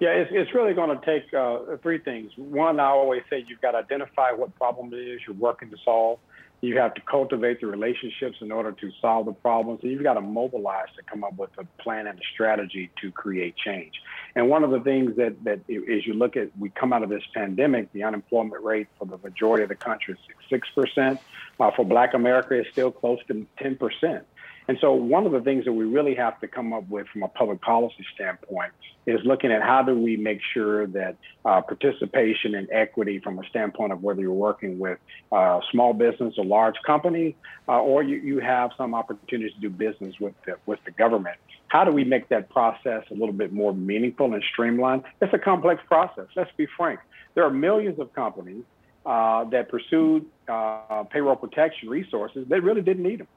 Yeah, 0.00 0.10
it's, 0.10 0.30
it's 0.34 0.52
really 0.54 0.74
going 0.74 0.98
to 0.98 1.06
take 1.06 1.32
uh, 1.32 1.76
three 1.82 1.98
things. 1.98 2.32
One, 2.36 2.80
I 2.80 2.88
always 2.88 3.22
say 3.30 3.44
you've 3.46 3.62
got 3.62 3.70
to 3.70 3.78
identify 3.78 4.32
what 4.32 4.54
problem 4.56 4.92
it 4.92 4.98
is 4.98 5.20
you're 5.26 5.36
working 5.36 5.70
to 5.70 5.76
solve. 5.84 6.18
You 6.62 6.78
have 6.78 6.94
to 6.94 7.00
cultivate 7.02 7.60
the 7.60 7.66
relationships 7.66 8.38
in 8.40 8.50
order 8.50 8.72
to 8.72 8.90
solve 9.00 9.26
the 9.26 9.32
problems. 9.32 9.80
You've 9.82 10.02
got 10.02 10.14
to 10.14 10.20
mobilize 10.20 10.88
to 10.96 11.02
come 11.02 11.22
up 11.22 11.36
with 11.36 11.50
a 11.58 11.64
plan 11.82 12.06
and 12.06 12.18
a 12.18 12.22
strategy 12.32 12.90
to 13.02 13.10
create 13.12 13.56
change. 13.56 13.92
And 14.34 14.48
one 14.48 14.64
of 14.64 14.70
the 14.70 14.80
things 14.80 15.16
that, 15.16 15.44
that 15.44 15.60
as 15.68 16.06
you 16.06 16.14
look 16.14 16.36
at, 16.36 16.48
we 16.58 16.70
come 16.70 16.92
out 16.92 17.02
of 17.02 17.08
this 17.08 17.22
pandemic, 17.34 17.92
the 17.92 18.04
unemployment 18.04 18.64
rate 18.64 18.88
for 18.98 19.04
the 19.04 19.18
majority 19.18 19.62
of 19.64 19.68
the 19.68 19.76
country 19.76 20.16
is 20.50 20.60
6%. 20.76 21.18
Uh, 21.58 21.70
for 21.76 21.84
Black 21.84 22.14
America, 22.14 22.54
it's 22.54 22.70
still 22.70 22.90
close 22.90 23.20
to 23.28 23.46
10%. 23.60 24.22
And 24.68 24.78
so, 24.80 24.92
one 24.92 25.26
of 25.26 25.32
the 25.32 25.40
things 25.40 25.64
that 25.64 25.72
we 25.72 25.84
really 25.84 26.14
have 26.16 26.40
to 26.40 26.48
come 26.48 26.72
up 26.72 26.88
with 26.88 27.06
from 27.08 27.22
a 27.22 27.28
public 27.28 27.60
policy 27.60 28.04
standpoint 28.14 28.72
is 29.06 29.20
looking 29.24 29.52
at 29.52 29.62
how 29.62 29.82
do 29.82 29.94
we 29.96 30.16
make 30.16 30.40
sure 30.52 30.86
that 30.88 31.16
uh, 31.44 31.60
participation 31.60 32.56
and 32.56 32.68
equity, 32.72 33.20
from 33.20 33.38
a 33.38 33.44
standpoint 33.48 33.92
of 33.92 34.02
whether 34.02 34.20
you're 34.20 34.32
working 34.32 34.78
with 34.80 34.98
uh, 35.30 35.60
small 35.70 35.92
business 35.92 36.34
or 36.36 36.44
large 36.44 36.74
company, 36.84 37.36
uh, 37.68 37.80
or 37.80 38.02
you, 38.02 38.16
you 38.16 38.40
have 38.40 38.70
some 38.76 38.94
opportunities 38.94 39.54
to 39.54 39.60
do 39.60 39.70
business 39.70 40.14
with 40.20 40.34
the, 40.44 40.56
with 40.66 40.80
the 40.84 40.90
government. 40.90 41.36
How 41.68 41.84
do 41.84 41.92
we 41.92 42.02
make 42.02 42.28
that 42.30 42.50
process 42.50 43.04
a 43.10 43.14
little 43.14 43.32
bit 43.32 43.52
more 43.52 43.72
meaningful 43.72 44.34
and 44.34 44.42
streamlined? 44.52 45.04
It's 45.22 45.32
a 45.32 45.38
complex 45.38 45.82
process. 45.86 46.26
Let's 46.34 46.50
be 46.56 46.66
frank. 46.76 46.98
There 47.34 47.44
are 47.44 47.50
millions 47.50 48.00
of 48.00 48.12
companies 48.12 48.64
uh, 49.04 49.44
that 49.44 49.68
pursued 49.68 50.26
uh, 50.48 51.04
payroll 51.10 51.36
protection 51.36 51.88
resources 51.88 52.46
that 52.48 52.62
really 52.62 52.82
didn't 52.82 53.04
need 53.04 53.20
them. 53.20 53.28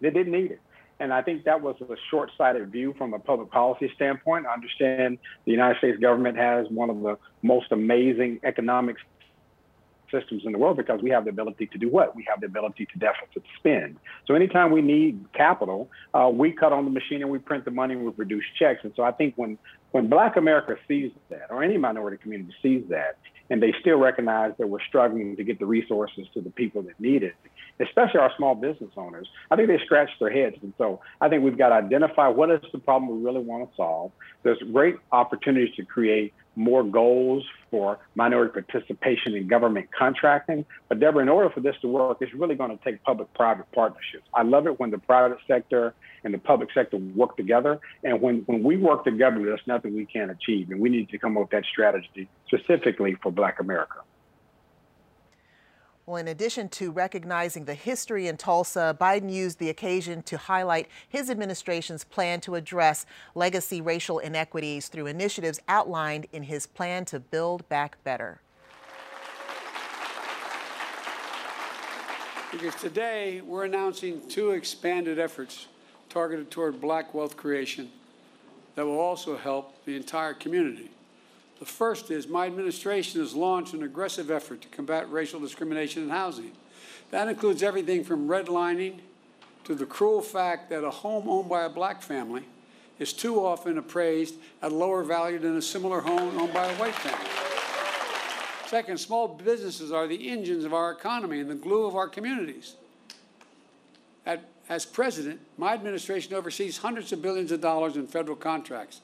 They 0.00 0.10
didn't 0.10 0.32
need 0.32 0.50
it. 0.52 0.60
And 0.98 1.12
I 1.12 1.22
think 1.22 1.44
that 1.44 1.60
was 1.60 1.76
a 1.82 1.96
short 2.10 2.30
sighted 2.38 2.70
view 2.72 2.94
from 2.96 3.12
a 3.12 3.18
public 3.18 3.50
policy 3.50 3.90
standpoint. 3.94 4.46
I 4.46 4.54
understand 4.54 5.18
the 5.44 5.52
United 5.52 5.78
States 5.78 5.98
government 5.98 6.38
has 6.38 6.66
one 6.70 6.88
of 6.88 7.00
the 7.02 7.18
most 7.42 7.70
amazing 7.70 8.40
economic 8.44 8.96
systems 10.10 10.42
in 10.44 10.52
the 10.52 10.58
world 10.58 10.76
because 10.76 11.00
we 11.02 11.10
have 11.10 11.24
the 11.24 11.30
ability 11.30 11.66
to 11.66 11.78
do 11.78 11.88
what? 11.88 12.14
We 12.14 12.24
have 12.28 12.40
the 12.40 12.46
ability 12.46 12.86
to 12.92 12.98
deficit 12.98 13.42
spend. 13.58 13.96
So 14.26 14.34
anytime 14.34 14.70
we 14.70 14.80
need 14.80 15.24
capital, 15.32 15.90
uh, 16.14 16.30
we 16.32 16.52
cut 16.52 16.72
on 16.72 16.84
the 16.84 16.90
machine 16.90 17.22
and 17.22 17.30
we 17.30 17.38
print 17.38 17.64
the 17.64 17.70
money 17.70 17.94
and 17.94 18.04
we 18.04 18.12
produce 18.12 18.44
checks. 18.58 18.80
And 18.84 18.92
so 18.96 19.02
I 19.02 19.12
think 19.12 19.34
when 19.36 19.58
when 19.96 20.08
Black 20.08 20.36
America 20.36 20.76
sees 20.86 21.10
that, 21.30 21.46
or 21.48 21.62
any 21.62 21.78
minority 21.78 22.18
community 22.18 22.54
sees 22.60 22.84
that, 22.90 23.16
and 23.48 23.62
they 23.62 23.72
still 23.80 23.96
recognize 23.96 24.52
that 24.58 24.68
we're 24.68 24.84
struggling 24.86 25.34
to 25.36 25.42
get 25.42 25.58
the 25.58 25.64
resources 25.64 26.26
to 26.34 26.42
the 26.42 26.50
people 26.50 26.82
that 26.82 27.00
need 27.00 27.22
it, 27.22 27.34
especially 27.80 28.20
our 28.20 28.30
small 28.36 28.54
business 28.54 28.90
owners. 28.98 29.26
I 29.50 29.56
think 29.56 29.68
they 29.68 29.78
scratch 29.86 30.10
their 30.20 30.30
heads. 30.30 30.56
And 30.60 30.74
so 30.76 31.00
I 31.22 31.30
think 31.30 31.44
we've 31.44 31.56
got 31.56 31.70
to 31.70 31.76
identify 31.76 32.28
what 32.28 32.50
is 32.50 32.60
the 32.72 32.78
problem 32.78 33.18
we 33.18 33.24
really 33.24 33.40
want 33.40 33.70
to 33.70 33.74
solve. 33.74 34.12
There's 34.42 34.58
great 34.70 34.96
opportunities 35.12 35.74
to 35.76 35.84
create 35.86 36.34
more 36.56 36.82
goals 36.82 37.44
for 37.70 37.98
minority 38.14 38.60
participation 38.60 39.34
in 39.34 39.46
government 39.46 39.88
contracting. 39.96 40.64
But 40.88 41.00
Deborah, 41.00 41.22
in 41.22 41.28
order 41.28 41.50
for 41.50 41.60
this 41.60 41.76
to 41.82 41.88
work, 41.88 42.18
it's 42.20 42.32
really 42.34 42.54
going 42.54 42.76
to 42.76 42.82
take 42.84 43.02
public-private 43.04 43.70
partnerships. 43.72 44.24
I 44.34 44.42
love 44.42 44.66
it 44.66 44.80
when 44.80 44.90
the 44.90 44.98
private 44.98 45.38
sector 45.46 45.94
and 46.24 46.32
the 46.32 46.38
public 46.38 46.70
sector 46.72 46.96
work 46.96 47.36
together. 47.36 47.78
And 48.02 48.20
when, 48.20 48.38
when 48.46 48.62
we 48.62 48.76
work 48.76 49.04
together, 49.04 49.44
there's 49.44 49.60
nothing 49.66 49.94
we 49.94 50.06
can't 50.06 50.30
achieve. 50.30 50.70
And 50.70 50.80
we 50.80 50.88
need 50.88 51.10
to 51.10 51.18
come 51.18 51.36
up 51.36 51.42
with 51.42 51.50
that 51.50 51.64
strategy 51.70 52.28
specifically 52.46 53.16
for 53.22 53.30
Black 53.30 53.60
America. 53.60 54.00
Well, 56.08 56.18
in 56.18 56.28
addition 56.28 56.68
to 56.68 56.92
recognizing 56.92 57.64
the 57.64 57.74
history 57.74 58.28
in 58.28 58.36
Tulsa, 58.36 58.96
Biden 59.00 59.28
used 59.28 59.58
the 59.58 59.70
occasion 59.70 60.22
to 60.22 60.38
highlight 60.38 60.86
his 61.08 61.30
administration's 61.30 62.04
plan 62.04 62.40
to 62.42 62.54
address 62.54 63.06
legacy 63.34 63.80
racial 63.80 64.20
inequities 64.20 64.86
through 64.86 65.06
initiatives 65.06 65.58
outlined 65.66 66.28
in 66.32 66.44
his 66.44 66.64
plan 66.64 67.06
to 67.06 67.18
build 67.18 67.68
back 67.68 67.96
better. 68.04 68.40
Because 72.52 72.76
today 72.76 73.40
we're 73.40 73.64
announcing 73.64 74.28
two 74.28 74.52
expanded 74.52 75.18
efforts 75.18 75.66
targeted 76.08 76.52
toward 76.52 76.80
black 76.80 77.14
wealth 77.14 77.36
creation 77.36 77.90
that 78.76 78.86
will 78.86 79.00
also 79.00 79.36
help 79.36 79.84
the 79.84 79.96
entire 79.96 80.34
community. 80.34 80.88
The 81.58 81.64
first 81.64 82.10
is 82.10 82.28
my 82.28 82.46
administration 82.46 83.20
has 83.20 83.34
launched 83.34 83.72
an 83.72 83.82
aggressive 83.82 84.30
effort 84.30 84.60
to 84.62 84.68
combat 84.68 85.10
racial 85.10 85.40
discrimination 85.40 86.02
in 86.02 86.10
housing. 86.10 86.52
That 87.10 87.28
includes 87.28 87.62
everything 87.62 88.04
from 88.04 88.28
redlining 88.28 88.98
to 89.64 89.74
the 89.74 89.86
cruel 89.86 90.20
fact 90.20 90.70
that 90.70 90.84
a 90.84 90.90
home 90.90 91.28
owned 91.28 91.48
by 91.48 91.64
a 91.64 91.68
black 91.68 92.02
family 92.02 92.42
is 92.98 93.12
too 93.12 93.44
often 93.44 93.78
appraised 93.78 94.34
at 94.62 94.72
a 94.72 94.74
lower 94.74 95.02
value 95.02 95.38
than 95.38 95.56
a 95.56 95.62
similar 95.62 96.00
home 96.00 96.38
owned 96.38 96.52
by 96.52 96.66
a 96.66 96.74
white 96.76 96.94
family. 96.94 97.30
Second, 98.66 98.98
small 98.98 99.28
businesses 99.28 99.92
are 99.92 100.06
the 100.06 100.28
engines 100.28 100.64
of 100.64 100.74
our 100.74 100.90
economy 100.90 101.40
and 101.40 101.50
the 101.50 101.54
glue 101.54 101.86
of 101.86 101.94
our 101.94 102.08
communities. 102.08 102.74
At, 104.24 104.44
as 104.68 104.84
president, 104.84 105.40
my 105.56 105.74
administration 105.74 106.34
oversees 106.34 106.78
hundreds 106.78 107.12
of 107.12 107.22
billions 107.22 107.52
of 107.52 107.60
dollars 107.60 107.96
in 107.96 108.06
federal 108.08 108.36
contracts 108.36 109.00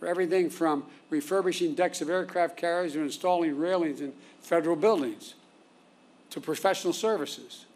for 0.00 0.06
everything 0.06 0.48
from 0.48 0.84
refurbishing 1.10 1.74
decks 1.74 2.00
of 2.00 2.08
aircraft 2.08 2.56
carriers 2.56 2.94
to 2.94 3.02
installing 3.02 3.56
railings 3.56 4.00
in 4.00 4.14
federal 4.40 4.74
buildings 4.74 5.34
to 6.30 6.40
professional 6.40 6.94
services. 6.94 7.66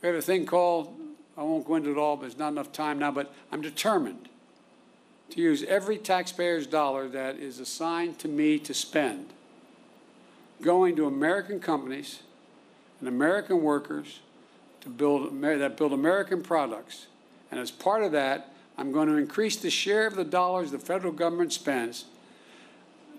We 0.00 0.08
have 0.08 0.16
a 0.16 0.22
thing 0.22 0.46
called, 0.46 0.94
I 1.36 1.42
won't 1.42 1.66
go 1.66 1.74
into 1.74 1.90
it 1.90 1.98
all, 1.98 2.16
but 2.16 2.22
there's 2.22 2.38
not 2.38 2.52
enough 2.52 2.72
time 2.72 3.00
now, 3.00 3.10
but 3.10 3.34
I'm 3.50 3.60
determined 3.60 4.28
to 5.30 5.40
use 5.40 5.64
every 5.64 5.98
taxpayer's 5.98 6.66
dollar 6.66 7.08
that 7.08 7.36
is 7.36 7.58
assigned 7.58 8.18
to 8.20 8.28
me 8.28 8.58
to 8.60 8.72
spend 8.72 9.30
going 10.62 10.94
to 10.96 11.06
American 11.06 11.58
companies 11.58 12.20
and 13.00 13.08
American 13.08 13.62
workers 13.62 14.20
to 14.82 14.88
build, 14.88 15.40
that 15.42 15.76
build 15.76 15.92
American 15.92 16.42
products. 16.42 17.06
And 17.50 17.58
as 17.58 17.70
part 17.70 18.04
of 18.04 18.12
that, 18.12 18.53
I'm 18.76 18.92
going 18.92 19.08
to 19.08 19.16
increase 19.16 19.56
the 19.56 19.70
share 19.70 20.06
of 20.06 20.16
the 20.16 20.24
dollars 20.24 20.70
the 20.70 20.78
federal 20.78 21.12
government 21.12 21.52
spends 21.52 22.06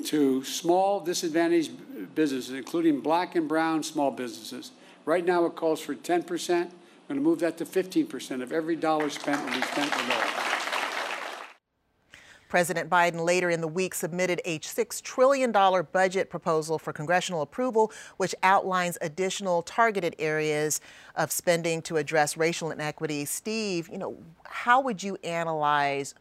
to 0.05 0.43
small 0.43 1.00
disadvantaged 1.00 2.15
businesses, 2.15 2.53
including 2.53 3.00
black 3.00 3.35
and 3.35 3.47
brown 3.47 3.83
small 3.83 4.12
businesses. 4.12 4.71
Right 5.05 5.25
now 5.25 5.45
it 5.45 5.55
calls 5.55 5.79
for 5.79 5.95
10%. 5.95 6.50
I'm 6.50 6.69
going 7.07 7.19
to 7.19 7.21
move 7.21 7.39
that 7.39 7.57
to 7.59 7.65
15% 7.65 8.41
of 8.41 8.51
every 8.51 8.75
dollar 8.75 9.09
spent 9.09 9.43
will 9.45 9.53
be 9.53 9.62
spent 9.62 9.95
with 9.95 10.07
those. 10.07 10.54
President 12.55 12.89
Biden 12.89 13.25
later 13.25 13.50
in 13.50 13.59
the 13.59 13.67
week 13.67 13.93
submitted 13.93 14.39
a 14.45 14.59
$6 14.59 15.01
trillion 15.01 15.51
budget 15.51 16.29
proposal 16.29 16.79
for 16.79 16.93
congressional 16.93 17.41
approval, 17.41 17.91
which 18.15 18.33
outlines 18.43 18.97
additional 19.01 19.62
targeted 19.62 20.15
areas 20.19 20.79
of 21.17 21.33
spending 21.33 21.81
to 21.81 21.97
address 21.97 22.38
racial 22.38 22.71
inequity. 22.71 23.25
Steve, 23.25 23.89
you 23.89 23.97
know, 23.97 24.15
how 24.45 24.79
would 24.79 25.03
you 25.03 25.17
analyze 25.21 26.15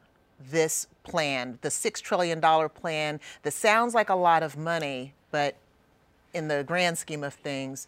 this 0.51 0.89
plan, 1.05 1.57
the 1.61 1.69
$6 1.69 2.03
trillion 2.03 2.41
plan 2.71 3.21
that 3.45 3.53
sounds 3.53 3.95
like 3.95 4.09
a 4.09 4.17
lot 4.17 4.43
of 4.43 4.57
money, 4.57 5.15
but 5.31 5.55
in 6.33 6.49
the 6.49 6.65
grand 6.65 6.99
scheme 6.99 7.23
of 7.23 7.35
things, 7.35 7.87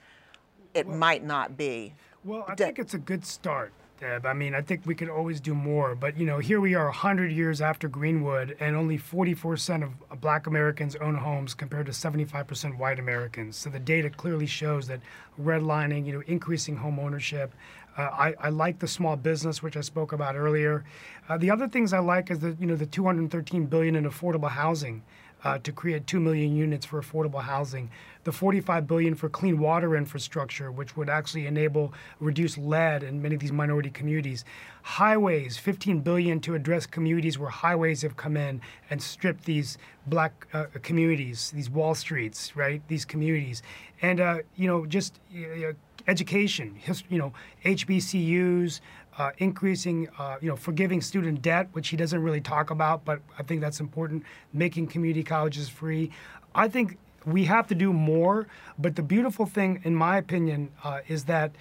it 0.72 0.86
well, 0.86 0.96
might 0.96 1.24
not 1.24 1.56
be? 1.56 1.94
Well, 2.22 2.44
I 2.46 2.54
think 2.54 2.78
it's 2.78 2.94
a 2.94 2.98
good 2.98 3.26
start. 3.26 3.72
Deb. 3.98 4.26
I 4.26 4.34
mean, 4.34 4.54
I 4.54 4.60
think 4.60 4.82
we 4.84 4.94
could 4.94 5.08
always 5.08 5.40
do 5.40 5.54
more, 5.54 5.94
but 5.94 6.16
you 6.18 6.26
know, 6.26 6.38
here 6.38 6.60
we 6.60 6.74
are 6.74 6.86
100 6.86 7.32
years 7.32 7.60
after 7.60 7.88
Greenwood, 7.88 8.56
and 8.60 8.76
only 8.76 8.98
44% 8.98 9.82
of 9.82 10.20
Black 10.20 10.46
Americans 10.46 10.96
own 10.96 11.14
homes 11.14 11.54
compared 11.54 11.86
to 11.86 11.92
75% 11.92 12.76
white 12.76 12.98
Americans. 12.98 13.56
So 13.56 13.70
the 13.70 13.78
data 13.78 14.10
clearly 14.10 14.46
shows 14.46 14.86
that 14.88 15.00
redlining, 15.40 16.04
you 16.06 16.12
know, 16.12 16.22
increasing 16.26 16.76
home 16.76 16.98
ownership. 16.98 17.54
Uh, 17.96 18.02
I, 18.02 18.34
I, 18.38 18.48
like 18.50 18.78
the 18.78 18.88
small 18.88 19.16
business, 19.16 19.62
which 19.62 19.76
I 19.76 19.80
spoke 19.80 20.12
about 20.12 20.36
earlier. 20.36 20.84
Uh, 21.30 21.38
the 21.38 21.50
other 21.50 21.66
things 21.66 21.94
I 21.94 21.98
like 22.00 22.30
is 22.30 22.40
the 22.40 22.54
you 22.60 22.66
know 22.66 22.76
the 22.76 22.84
213 22.84 23.64
billion 23.66 23.96
in 23.96 24.04
affordable 24.04 24.50
housing 24.50 25.02
uh, 25.46 25.58
to 25.58 25.70
create 25.70 26.08
2 26.08 26.18
million 26.18 26.56
units 26.56 26.84
for 26.84 27.00
affordable 27.00 27.40
housing, 27.40 27.88
the 28.24 28.32
45 28.32 28.84
billion 28.88 29.14
for 29.14 29.28
clean 29.28 29.60
water 29.60 29.96
infrastructure, 29.96 30.72
which 30.72 30.96
would 30.96 31.08
actually 31.08 31.46
enable 31.46 31.94
reduce 32.18 32.58
lead 32.58 33.04
in 33.04 33.22
many 33.22 33.36
of 33.36 33.40
these 33.40 33.52
minority 33.52 33.88
communities, 33.88 34.44
highways, 34.82 35.56
15 35.56 36.00
billion 36.00 36.40
to 36.40 36.56
address 36.56 36.84
communities 36.84 37.38
where 37.38 37.48
highways 37.48 38.02
have 38.02 38.16
come 38.16 38.36
in 38.36 38.60
and 38.90 39.00
stripped 39.00 39.44
these 39.44 39.78
black 40.08 40.48
uh, 40.52 40.64
communities, 40.82 41.52
these 41.54 41.70
Wall 41.70 41.94
Streets, 41.94 42.56
right? 42.56 42.82
These 42.88 43.04
communities, 43.04 43.62
and 44.02 44.18
uh, 44.18 44.38
you 44.56 44.66
know 44.66 44.84
just 44.84 45.20
uh, 45.32 45.74
education, 46.08 46.76
you 47.08 47.18
know, 47.18 47.32
HBCUs, 47.64 48.80
uh, 49.18 49.30
increasing, 49.38 50.08
uh, 50.18 50.36
you 50.40 50.48
know, 50.48 50.56
forgiving 50.56 51.00
student 51.00 51.42
debt, 51.42 51.68
which 51.72 51.88
he 51.88 51.96
doesn't 51.96 52.22
really 52.22 52.40
talk 52.40 52.70
about, 52.70 53.04
but 53.04 53.20
I 53.38 53.42
think 53.42 53.60
that's 53.60 53.80
important, 53.80 54.24
making 54.52 54.88
community 54.88 55.22
colleges 55.22 55.68
free. 55.68 56.10
I 56.54 56.68
think 56.68 56.98
we 57.24 57.44
have 57.44 57.66
to 57.68 57.74
do 57.74 57.92
more, 57.92 58.46
but 58.78 58.96
the 58.96 59.02
beautiful 59.02 59.46
thing, 59.46 59.80
in 59.84 59.94
my 59.94 60.18
opinion, 60.18 60.70
uh, 60.84 61.00
is 61.08 61.24
that 61.24 61.52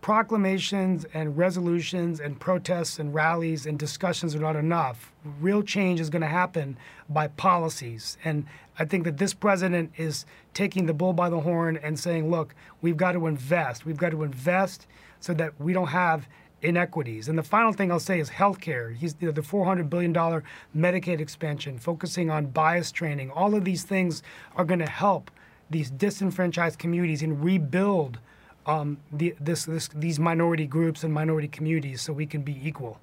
proclamations 0.00 1.06
and 1.14 1.34
resolutions 1.38 2.20
and 2.20 2.38
protests 2.38 2.98
and 2.98 3.14
rallies 3.14 3.64
and 3.64 3.78
discussions 3.78 4.34
are 4.34 4.38
not 4.38 4.54
enough. 4.54 5.10
Real 5.40 5.62
change 5.62 5.98
is 5.98 6.10
going 6.10 6.20
to 6.20 6.28
happen 6.28 6.76
by 7.08 7.28
policies. 7.28 8.18
And 8.22 8.44
I 8.78 8.84
think 8.84 9.04
that 9.04 9.16
this 9.16 9.32
president 9.32 9.92
is 9.96 10.26
taking 10.52 10.84
the 10.84 10.92
bull 10.92 11.14
by 11.14 11.30
the 11.30 11.40
horn 11.40 11.78
and 11.82 11.98
saying, 11.98 12.30
look, 12.30 12.54
we've 12.82 12.98
got 12.98 13.12
to 13.12 13.26
invest. 13.26 13.86
We've 13.86 13.96
got 13.96 14.10
to 14.10 14.24
invest 14.24 14.86
so 15.20 15.32
that 15.34 15.58
we 15.58 15.72
don't 15.72 15.86
have 15.86 16.28
inequities. 16.64 17.28
And 17.28 17.38
the 17.38 17.42
final 17.42 17.72
thing 17.72 17.92
I'll 17.92 18.00
say 18.00 18.18
is 18.20 18.30
healthcare. 18.30 18.96
He's 18.96 19.14
you 19.20 19.26
know, 19.26 19.32
the 19.32 19.40
$400 19.40 19.88
billion 19.88 20.12
Medicaid 20.14 21.20
expansion, 21.20 21.78
focusing 21.78 22.30
on 22.30 22.46
bias 22.46 22.90
training. 22.90 23.30
All 23.30 23.54
of 23.54 23.64
these 23.64 23.84
things 23.84 24.22
are 24.56 24.64
going 24.64 24.80
to 24.80 24.88
help 24.88 25.30
these 25.70 25.90
disenfranchised 25.90 26.78
communities 26.78 27.22
and 27.22 27.42
rebuild 27.42 28.18
um, 28.66 28.98
the, 29.12 29.34
this, 29.40 29.64
this, 29.64 29.88
these 29.88 30.18
minority 30.18 30.66
groups 30.66 31.04
and 31.04 31.12
minority 31.12 31.48
communities 31.48 32.00
so 32.00 32.12
we 32.12 32.26
can 32.26 32.42
be 32.42 32.58
equal 32.66 32.98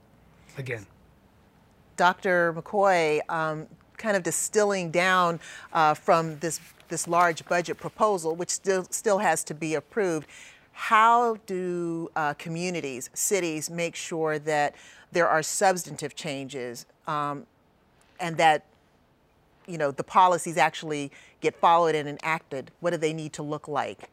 again. 0.58 0.86
Dr. 1.98 2.54
McCoy, 2.54 3.20
um, 3.30 3.68
kind 3.98 4.18
of 4.18 4.24
distilling 4.24 4.90
down 4.90 5.40
uh, 5.72 5.94
from 5.94 6.40
this 6.40 6.60
this 6.92 7.08
large 7.08 7.46
budget 7.46 7.78
proposal, 7.78 8.36
which 8.36 8.50
still 8.50 8.86
still 8.92 9.20
has 9.20 9.44
to 9.46 9.54
be 9.56 9.74
approved. 9.74 10.28
How 10.74 11.36
do 11.46 12.10
uh, 12.16 12.34
communities, 12.36 13.10
cities, 13.14 13.70
make 13.70 13.96
sure 13.96 14.40
that 14.40 14.76
there 15.12 15.28
are 15.28 15.44
substantive 15.44 16.16
changes 16.16 16.86
um, 17.08 17.46
and 18.20 18.38
that 18.38 18.66
you 19.68 19.78
know 19.78 19.92
the 19.92 20.04
policies 20.04 20.58
actually 20.58 21.12
get 21.42 21.56
followed 21.56 21.96
and 21.96 22.08
enacted? 22.08 22.72
What 22.80 22.92
do 22.92 22.98
they 22.98 23.14
need 23.14 23.34
to 23.34 23.44
look 23.44 23.68
like? 23.68 24.10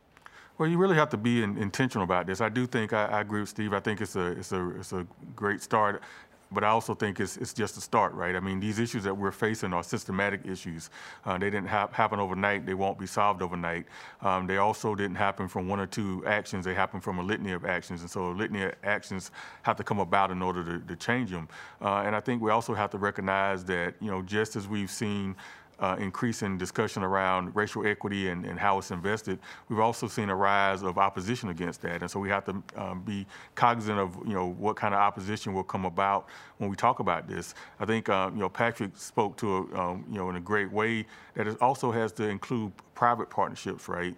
Well, 0.58 0.68
you 0.68 0.76
really 0.76 0.96
have 0.96 1.08
to 1.10 1.16
be 1.16 1.44
in, 1.44 1.56
intentional 1.56 2.02
about 2.02 2.26
this. 2.26 2.40
I 2.40 2.48
do 2.48 2.66
think 2.66 2.92
I, 2.92 3.04
I, 3.06 3.20
agree 3.20 3.40
with 3.40 3.48
Steve. 3.48 3.72
I 3.72 3.78
think 3.78 4.00
it's 4.00 4.16
a 4.16 4.26
it's 4.32 4.50
a 4.50 4.70
it's 4.70 4.92
a 4.92 5.06
great 5.36 5.62
start. 5.62 6.02
But 6.50 6.64
I 6.64 6.68
also 6.68 6.94
think 6.94 7.20
it's, 7.20 7.36
it's 7.36 7.52
just 7.52 7.76
a 7.76 7.80
start, 7.80 8.14
right? 8.14 8.34
I 8.34 8.40
mean, 8.40 8.58
these 8.58 8.78
issues 8.78 9.04
that 9.04 9.14
we're 9.14 9.32
facing 9.32 9.74
are 9.74 9.82
systematic 9.82 10.46
issues. 10.46 10.88
Uh, 11.26 11.36
they 11.36 11.50
didn't 11.50 11.68
ha- 11.68 11.88
happen 11.92 12.18
overnight. 12.20 12.64
They 12.64 12.74
won't 12.74 12.98
be 12.98 13.06
solved 13.06 13.42
overnight. 13.42 13.84
Um, 14.22 14.46
they 14.46 14.56
also 14.56 14.94
didn't 14.94 15.16
happen 15.16 15.46
from 15.46 15.68
one 15.68 15.78
or 15.78 15.86
two 15.86 16.24
actions. 16.26 16.64
They 16.64 16.74
happen 16.74 17.00
from 17.00 17.18
a 17.18 17.22
litany 17.22 17.52
of 17.52 17.66
actions. 17.66 18.00
And 18.00 18.10
so 18.10 18.28
a 18.28 18.32
litany 18.32 18.62
of 18.62 18.72
actions 18.82 19.30
have 19.62 19.76
to 19.76 19.84
come 19.84 19.98
about 20.00 20.30
in 20.30 20.40
order 20.40 20.64
to, 20.64 20.86
to 20.86 20.96
change 20.96 21.30
them. 21.30 21.48
Uh, 21.82 22.02
and 22.06 22.16
I 22.16 22.20
think 22.20 22.40
we 22.40 22.50
also 22.50 22.72
have 22.72 22.90
to 22.90 22.98
recognize 22.98 23.64
that, 23.66 23.94
you 24.00 24.10
know, 24.10 24.22
just 24.22 24.56
as 24.56 24.66
we've 24.66 24.90
seen 24.90 25.36
uh, 25.80 25.96
increasing 25.98 26.58
discussion 26.58 27.02
around 27.02 27.54
racial 27.54 27.86
equity 27.86 28.28
and, 28.28 28.44
and, 28.44 28.58
how 28.58 28.78
it's 28.78 28.90
invested, 28.90 29.38
we've 29.68 29.78
also 29.78 30.08
seen 30.08 30.28
a 30.28 30.34
rise 30.34 30.82
of 30.82 30.98
opposition 30.98 31.50
against 31.50 31.80
that. 31.82 32.02
And 32.02 32.10
so 32.10 32.18
we 32.18 32.28
have 32.28 32.44
to 32.46 32.62
um, 32.76 33.02
be 33.02 33.26
cognizant 33.54 33.98
of, 33.98 34.16
you 34.26 34.34
know, 34.34 34.48
what 34.54 34.76
kind 34.76 34.92
of 34.92 35.00
opposition 35.00 35.54
will 35.54 35.62
come 35.62 35.84
about 35.84 36.28
when 36.58 36.68
we 36.68 36.76
talk 36.76 36.98
about 36.98 37.28
this. 37.28 37.54
I 37.78 37.84
think, 37.84 38.08
uh, 38.08 38.30
you 38.32 38.40
know, 38.40 38.48
Patrick 38.48 38.96
spoke 38.96 39.36
to, 39.38 39.70
um, 39.74 40.04
you 40.10 40.18
know, 40.18 40.30
in 40.30 40.36
a 40.36 40.40
great 40.40 40.72
way 40.72 41.06
that 41.34 41.46
it 41.46 41.60
also 41.62 41.92
has 41.92 42.12
to 42.12 42.24
include 42.24 42.72
private 42.94 43.30
partnerships, 43.30 43.88
right? 43.88 44.16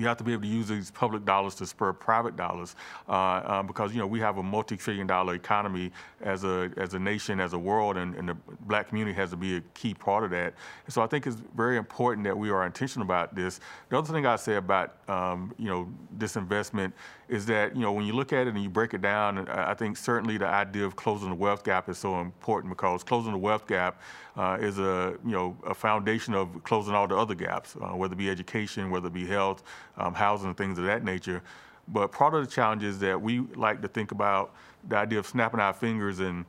You 0.00 0.06
have 0.06 0.16
to 0.16 0.24
be 0.24 0.32
able 0.32 0.42
to 0.42 0.48
use 0.48 0.68
these 0.68 0.90
public 0.90 1.24
dollars 1.24 1.54
to 1.56 1.66
spur 1.66 1.92
private 1.92 2.36
dollars 2.36 2.74
uh, 3.08 3.12
uh, 3.12 3.62
because 3.62 3.92
you 3.92 3.98
know 3.98 4.06
we 4.06 4.18
have 4.18 4.38
a 4.38 4.42
multi-trillion 4.42 5.06
dollar 5.06 5.34
economy 5.34 5.92
as 6.22 6.44
a 6.44 6.70
as 6.76 6.94
a 6.94 6.98
nation 6.98 7.38
as 7.38 7.52
a 7.52 7.58
world 7.58 7.96
and, 7.96 8.14
and, 8.14 8.28
the 8.30 8.36
black 8.62 8.88
community 8.88 9.14
has 9.14 9.30
to 9.30 9.36
be 9.36 9.56
a 9.56 9.60
key 9.74 9.92
part 9.92 10.22
of 10.22 10.30
that. 10.30 10.54
And 10.84 10.94
so 10.94 11.02
I 11.02 11.06
think 11.06 11.26
it's 11.26 11.36
very 11.56 11.76
important 11.76 12.24
that 12.24 12.36
we 12.36 12.50
are 12.50 12.64
intentional 12.64 13.04
about 13.04 13.34
this. 13.34 13.58
The 13.88 13.98
other 13.98 14.12
thing 14.12 14.24
I 14.24 14.36
say 14.36 14.54
about 14.54 14.96
um, 15.08 15.52
you 15.58 15.68
know 15.68 15.88
this 16.16 16.36
investment 16.36 16.94
is 17.28 17.44
that 17.46 17.74
you 17.74 17.82
know 17.82 17.92
when 17.92 18.06
you 18.06 18.12
look 18.12 18.32
at 18.32 18.46
it 18.46 18.54
and 18.54 18.62
you 18.62 18.70
break 18.70 18.94
it 18.94 19.02
down 19.02 19.48
I 19.48 19.74
think 19.74 19.96
certainly 19.96 20.38
the 20.38 20.46
idea 20.46 20.84
of 20.84 20.96
closing 20.96 21.28
the 21.28 21.34
wealth 21.34 21.64
gap 21.64 21.88
is 21.88 21.98
so 21.98 22.20
important 22.20 22.72
because 22.72 23.02
closing 23.02 23.32
the 23.32 23.38
wealth 23.38 23.66
gap 23.66 24.00
uh, 24.36 24.56
is 24.60 24.78
a 24.78 25.16
you 25.24 25.32
know 25.32 25.56
a 25.66 25.74
foundation 25.74 26.34
of 26.34 26.62
closing 26.64 26.94
all 26.94 27.06
the 27.06 27.16
other 27.16 27.34
gaps 27.34 27.76
uh, 27.76 27.88
whether 27.88 28.14
it 28.14 28.18
be 28.18 28.30
education 28.30 28.90
whether 28.90 29.08
it 29.08 29.12
be 29.12 29.26
health 29.26 29.62
um, 29.96 30.14
housing, 30.14 30.54
things 30.54 30.78
of 30.78 30.84
that 30.84 31.04
nature. 31.04 31.42
But 31.88 32.12
part 32.12 32.34
of 32.34 32.44
the 32.44 32.50
challenge 32.50 32.84
is 32.84 32.98
that 33.00 33.20
we 33.20 33.40
like 33.56 33.82
to 33.82 33.88
think 33.88 34.12
about 34.12 34.54
the 34.88 34.96
idea 34.96 35.18
of 35.18 35.26
snapping 35.26 35.60
our 35.60 35.72
fingers 35.72 36.20
and 36.20 36.44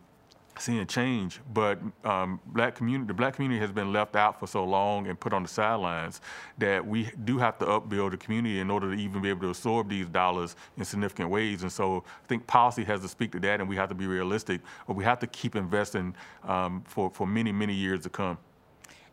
seeing 0.62 0.86
change, 0.86 1.39
but 1.53 1.80
um, 2.03 2.39
black 2.48 2.75
community, 2.75 3.08
the 3.08 3.13
black 3.13 3.36
community 3.36 3.60
has 3.60 3.72
been 3.72 3.91
left 3.91 4.15
out 4.15 4.39
for 4.39 4.48
so 4.48 4.63
long 4.63 5.08
and 5.08 5.20
put 5.20 5.34
on 5.34 5.44
the 5.44 5.50
sidelines 5.50 6.22
that 6.58 6.86
we 6.86 7.12
do 7.25 7.38
have 7.38 7.58
to 7.58 7.65
upbuild 7.65 8.13
the 8.13 8.18
community 8.18 8.60
in 8.60 8.70
order 8.70 8.96
to 8.96 9.01
even 9.01 9.22
be 9.22 9.30
able 9.30 9.41
to 9.41 9.50
absorb 9.50 9.89
these 9.89 10.08
dollars 10.08 10.56
in 10.77 10.86
significant 10.86 11.30
ways. 11.30 11.63
And 11.63 11.72
so 11.72 12.03
I 12.24 12.27
think 12.27 12.46
policy 12.48 12.84
has 12.84 13.01
to 13.01 13.08
speak 13.08 13.32
to 13.34 13.39
that, 13.41 13.60
and 13.60 13.68
we 13.68 13.75
have 13.75 13.89
to 13.89 13.96
be 13.96 14.08
realistic, 14.08 14.62
but 14.88 14.96
we 14.96 15.03
have 15.03 15.20
to 15.20 15.27
keep 15.27 15.56
investing 15.56 16.15
um, 16.44 16.84
for, 16.86 17.10
for 17.10 17.25
many, 17.25 17.51
many 17.51 17.74
years 17.74 18.01
to 18.01 18.10
come. 18.10 18.38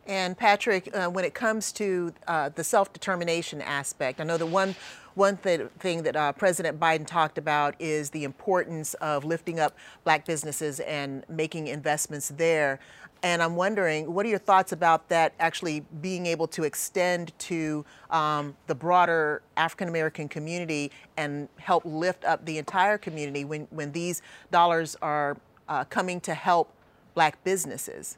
And 0.09 0.35
Patrick, 0.35 0.89
uh, 0.91 1.07
when 1.07 1.23
it 1.23 1.35
comes 1.35 1.71
to 1.73 2.11
uh, 2.27 2.49
the 2.49 2.63
self-determination 2.63 3.61
aspect, 3.61 4.19
I 4.19 4.23
know 4.23 4.37
the 4.37 4.45
one 4.45 4.75
one 5.13 5.37
th- 5.37 5.69
thing 5.79 6.01
that 6.03 6.15
uh, 6.15 6.31
President 6.31 6.79
Biden 6.79 7.05
talked 7.05 7.37
about 7.37 7.75
is 7.77 8.09
the 8.09 8.23
importance 8.23 8.95
of 8.95 9.23
lifting 9.23 9.59
up 9.59 9.75
black 10.03 10.25
businesses 10.25 10.79
and 10.79 11.25
making 11.29 11.67
investments 11.67 12.29
there. 12.37 12.79
And 13.21 13.43
I'm 13.43 13.55
wondering, 13.55 14.13
what 14.13 14.25
are 14.25 14.29
your 14.29 14.39
thoughts 14.39 14.71
about 14.71 15.09
that 15.09 15.33
actually 15.39 15.81
being 16.01 16.25
able 16.25 16.47
to 16.47 16.63
extend 16.63 17.37
to 17.39 17.85
um, 18.09 18.55
the 18.65 18.75
broader 18.75 19.43
African 19.57 19.89
American 19.89 20.27
community 20.27 20.91
and 21.17 21.49
help 21.57 21.83
lift 21.85 22.25
up 22.25 22.45
the 22.45 22.57
entire 22.57 22.97
community 22.97 23.45
when, 23.45 23.67
when 23.69 23.91
these 23.91 24.23
dollars 24.51 24.95
are 25.03 25.37
uh, 25.67 25.83
coming 25.83 26.19
to 26.21 26.33
help 26.33 26.73
black 27.13 27.43
businesses? 27.43 28.17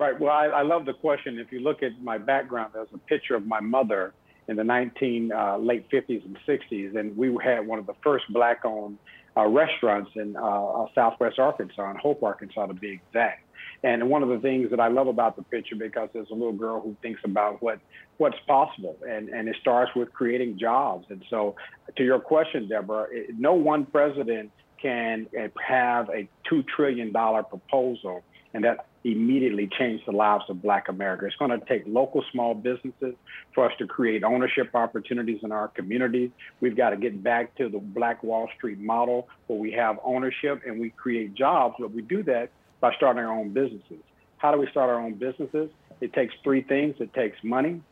Right. 0.00 0.18
Well, 0.18 0.32
I, 0.32 0.46
I, 0.46 0.62
love 0.62 0.86
the 0.86 0.94
question. 0.94 1.38
If 1.38 1.52
you 1.52 1.60
look 1.60 1.82
at 1.82 2.00
my 2.02 2.16
background, 2.16 2.70
there's 2.72 2.88
a 2.94 2.98
picture 2.98 3.34
of 3.34 3.46
my 3.46 3.60
mother 3.60 4.14
in 4.48 4.56
the 4.56 4.64
19 4.64 5.30
uh, 5.30 5.58
late 5.58 5.90
50s 5.90 6.24
and 6.24 6.38
60s, 6.48 6.96
and 6.96 7.14
we 7.18 7.36
had 7.44 7.66
one 7.66 7.78
of 7.78 7.86
the 7.86 7.92
first 8.02 8.24
black-owned 8.32 8.96
uh, 9.36 9.46
restaurants 9.46 10.10
in 10.16 10.36
uh, 10.36 10.40
uh, 10.40 10.86
Southwest 10.94 11.38
Arkansas, 11.38 11.90
in 11.90 11.96
Hope, 11.96 12.22
Arkansas, 12.22 12.64
to 12.64 12.72
be 12.72 12.92
exact. 12.92 13.44
And 13.84 14.08
one 14.08 14.22
of 14.22 14.30
the 14.30 14.38
things 14.38 14.70
that 14.70 14.80
I 14.80 14.88
love 14.88 15.06
about 15.06 15.36
the 15.36 15.42
picture 15.42 15.76
because 15.76 16.08
there's 16.14 16.30
a 16.30 16.34
little 16.34 16.54
girl 16.54 16.80
who 16.80 16.96
thinks 17.02 17.20
about 17.24 17.62
what 17.62 17.78
what's 18.16 18.38
possible, 18.46 18.96
and 19.06 19.28
and 19.28 19.50
it 19.50 19.56
starts 19.60 19.90
with 19.94 20.14
creating 20.14 20.58
jobs. 20.58 21.04
And 21.10 21.22
so, 21.28 21.56
to 21.96 22.02
your 22.02 22.20
question, 22.20 22.68
Deborah, 22.68 23.06
it, 23.10 23.38
no 23.38 23.52
one 23.52 23.84
president 23.84 24.50
can 24.80 25.26
uh, 25.38 25.48
have 25.62 26.08
a 26.08 26.26
two 26.48 26.62
trillion 26.74 27.12
dollar 27.12 27.42
proposal 27.42 28.22
and 28.54 28.64
that 28.64 28.86
immediately 29.04 29.68
change 29.78 30.04
the 30.04 30.12
lives 30.12 30.44
of 30.48 30.60
Black 30.62 30.88
America. 30.88 31.26
It's 31.26 31.36
going 31.36 31.58
to 31.58 31.64
take 31.66 31.84
local 31.86 32.22
small 32.32 32.54
businesses 32.54 33.14
for 33.54 33.66
us 33.66 33.72
to 33.78 33.86
create 33.86 34.22
ownership 34.22 34.74
opportunities 34.74 35.40
in 35.42 35.52
our 35.52 35.68
communities. 35.68 36.30
We've 36.60 36.76
got 36.76 36.90
to 36.90 36.96
get 36.96 37.22
back 37.22 37.54
to 37.56 37.68
the 37.68 37.78
Black 37.78 38.22
Wall 38.22 38.48
Street 38.56 38.78
model 38.78 39.28
where 39.46 39.58
we 39.58 39.72
have 39.72 39.98
ownership 40.04 40.62
and 40.66 40.78
we 40.78 40.90
create 40.90 41.34
jobs, 41.34 41.76
but 41.78 41.92
we 41.92 42.02
do 42.02 42.22
that 42.24 42.50
by 42.80 42.94
starting 42.96 43.22
our 43.22 43.32
own 43.32 43.50
businesses. 43.52 44.02
How 44.36 44.52
do 44.52 44.58
we 44.58 44.68
start 44.70 44.90
our 44.90 45.00
own 45.00 45.14
businesses? 45.14 45.70
It 46.00 46.12
takes 46.12 46.34
three 46.42 46.62
things. 46.62 46.96
It 46.98 47.12
takes 47.12 47.36
money, 47.42 47.82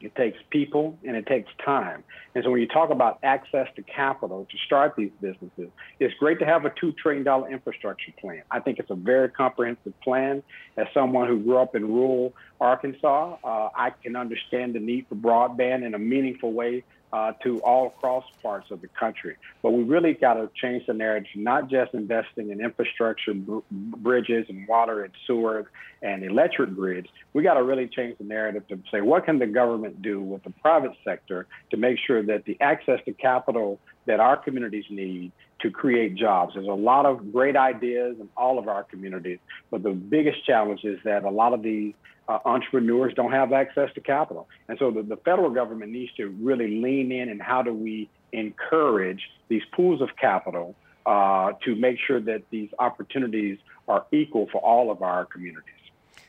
it 0.00 0.14
takes 0.14 0.38
people 0.50 0.98
and 1.06 1.16
it 1.16 1.26
takes 1.26 1.50
time. 1.64 2.04
And 2.34 2.44
so 2.44 2.50
when 2.50 2.60
you 2.60 2.68
talk 2.68 2.90
about 2.90 3.18
access 3.22 3.68
to 3.76 3.82
capital 3.82 4.46
to 4.50 4.58
start 4.66 4.94
these 4.96 5.10
businesses, 5.20 5.70
it's 6.00 6.14
great 6.18 6.38
to 6.40 6.44
have 6.44 6.64
a 6.64 6.70
$2 6.70 6.96
trillion 6.96 7.26
infrastructure 7.50 8.12
plan. 8.20 8.42
I 8.50 8.60
think 8.60 8.78
it's 8.78 8.90
a 8.90 8.96
very 8.96 9.28
comprehensive 9.30 9.98
plan. 10.00 10.42
As 10.76 10.86
someone 10.92 11.28
who 11.28 11.40
grew 11.40 11.58
up 11.58 11.74
in 11.74 11.86
rural 11.86 12.34
Arkansas, 12.60 13.36
uh, 13.42 13.68
I 13.74 13.90
can 14.02 14.16
understand 14.16 14.74
the 14.74 14.80
need 14.80 15.06
for 15.08 15.14
broadband 15.14 15.84
in 15.84 15.94
a 15.94 15.98
meaningful 15.98 16.52
way 16.52 16.84
uh, 17.14 17.32
to 17.44 17.60
all 17.60 17.86
across 17.86 18.24
parts 18.42 18.72
of 18.72 18.80
the 18.80 18.88
country. 18.88 19.36
But 19.62 19.70
we 19.70 19.84
really 19.84 20.14
got 20.14 20.34
to 20.34 20.50
change 20.60 20.84
the 20.86 20.94
narrative, 20.94 21.28
not 21.36 21.70
just 21.70 21.94
investing 21.94 22.50
in 22.50 22.60
infrastructure, 22.60 23.32
br- 23.34 23.60
bridges 23.70 24.46
and 24.48 24.66
water 24.66 25.04
and 25.04 25.14
sewer 25.24 25.70
and 26.02 26.24
electric 26.24 26.74
grids. 26.74 27.06
We 27.32 27.44
got 27.44 27.54
to 27.54 27.62
really 27.62 27.86
change 27.86 28.18
the 28.18 28.24
narrative 28.24 28.66
to 28.66 28.80
say, 28.90 29.00
what 29.00 29.26
can 29.26 29.38
the 29.38 29.46
government 29.46 30.02
do 30.02 30.20
with 30.20 30.42
the 30.42 30.50
private 30.50 30.90
sector 31.04 31.46
to 31.70 31.76
make 31.76 31.98
sure 32.04 32.20
that 32.24 32.46
the 32.46 32.56
access 32.60 32.98
to 33.04 33.12
capital 33.12 33.78
that 34.06 34.18
our 34.18 34.36
communities 34.36 34.84
need 34.90 35.30
to 35.64 35.70
create 35.70 36.14
jobs. 36.14 36.52
There's 36.54 36.66
a 36.66 36.72
lot 36.72 37.06
of 37.06 37.32
great 37.32 37.56
ideas 37.56 38.16
in 38.20 38.28
all 38.36 38.58
of 38.58 38.68
our 38.68 38.84
communities, 38.84 39.38
but 39.70 39.82
the 39.82 39.92
biggest 39.92 40.44
challenge 40.44 40.84
is 40.84 40.98
that 41.04 41.24
a 41.24 41.30
lot 41.30 41.54
of 41.54 41.62
these 41.62 41.94
uh, 42.28 42.38
entrepreneurs 42.44 43.14
don't 43.14 43.32
have 43.32 43.50
access 43.54 43.88
to 43.94 44.00
capital. 44.02 44.46
And 44.68 44.78
so 44.78 44.90
the, 44.90 45.02
the 45.02 45.16
federal 45.16 45.48
government 45.48 45.90
needs 45.90 46.12
to 46.18 46.28
really 46.28 46.82
lean 46.82 47.10
in 47.10 47.30
and 47.30 47.40
how 47.40 47.62
do 47.62 47.72
we 47.72 48.10
encourage 48.32 49.22
these 49.48 49.62
pools 49.74 50.02
of 50.02 50.10
capital 50.20 50.74
uh, 51.06 51.52
to 51.64 51.74
make 51.74 51.96
sure 52.06 52.20
that 52.20 52.42
these 52.50 52.68
opportunities 52.78 53.58
are 53.88 54.04
equal 54.12 54.46
for 54.52 54.58
all 54.58 54.90
of 54.90 55.02
our 55.02 55.24
communities. 55.24 55.72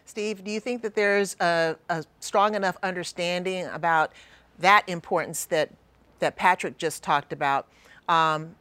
Steve, 0.06 0.45
do 0.45 0.52
you 0.52 0.62
think 0.62 0.82
that 0.82 0.95
there's 0.95 1.36
a, 1.41 1.76
a 1.89 2.06
strong 2.21 2.56
enough 2.56 2.78
understanding 2.84 3.65
about 3.67 4.13
that 4.60 4.88
importance 4.88 5.43
that 5.45 5.71
that 6.19 6.38
Patrick 6.38 6.78
just 6.78 7.04
talked 7.04 7.34
about 7.34 7.67
um, 8.08 8.56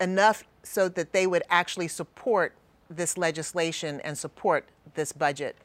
enough 0.00 0.44
so 0.62 0.88
that 0.88 1.12
they 1.12 1.26
would 1.26 1.42
actually 1.50 1.88
support 1.88 2.54
this 2.88 3.16
legislation 3.16 4.00
and 4.00 4.18
support 4.18 4.68
this 4.94 5.12
budget? 5.12 5.56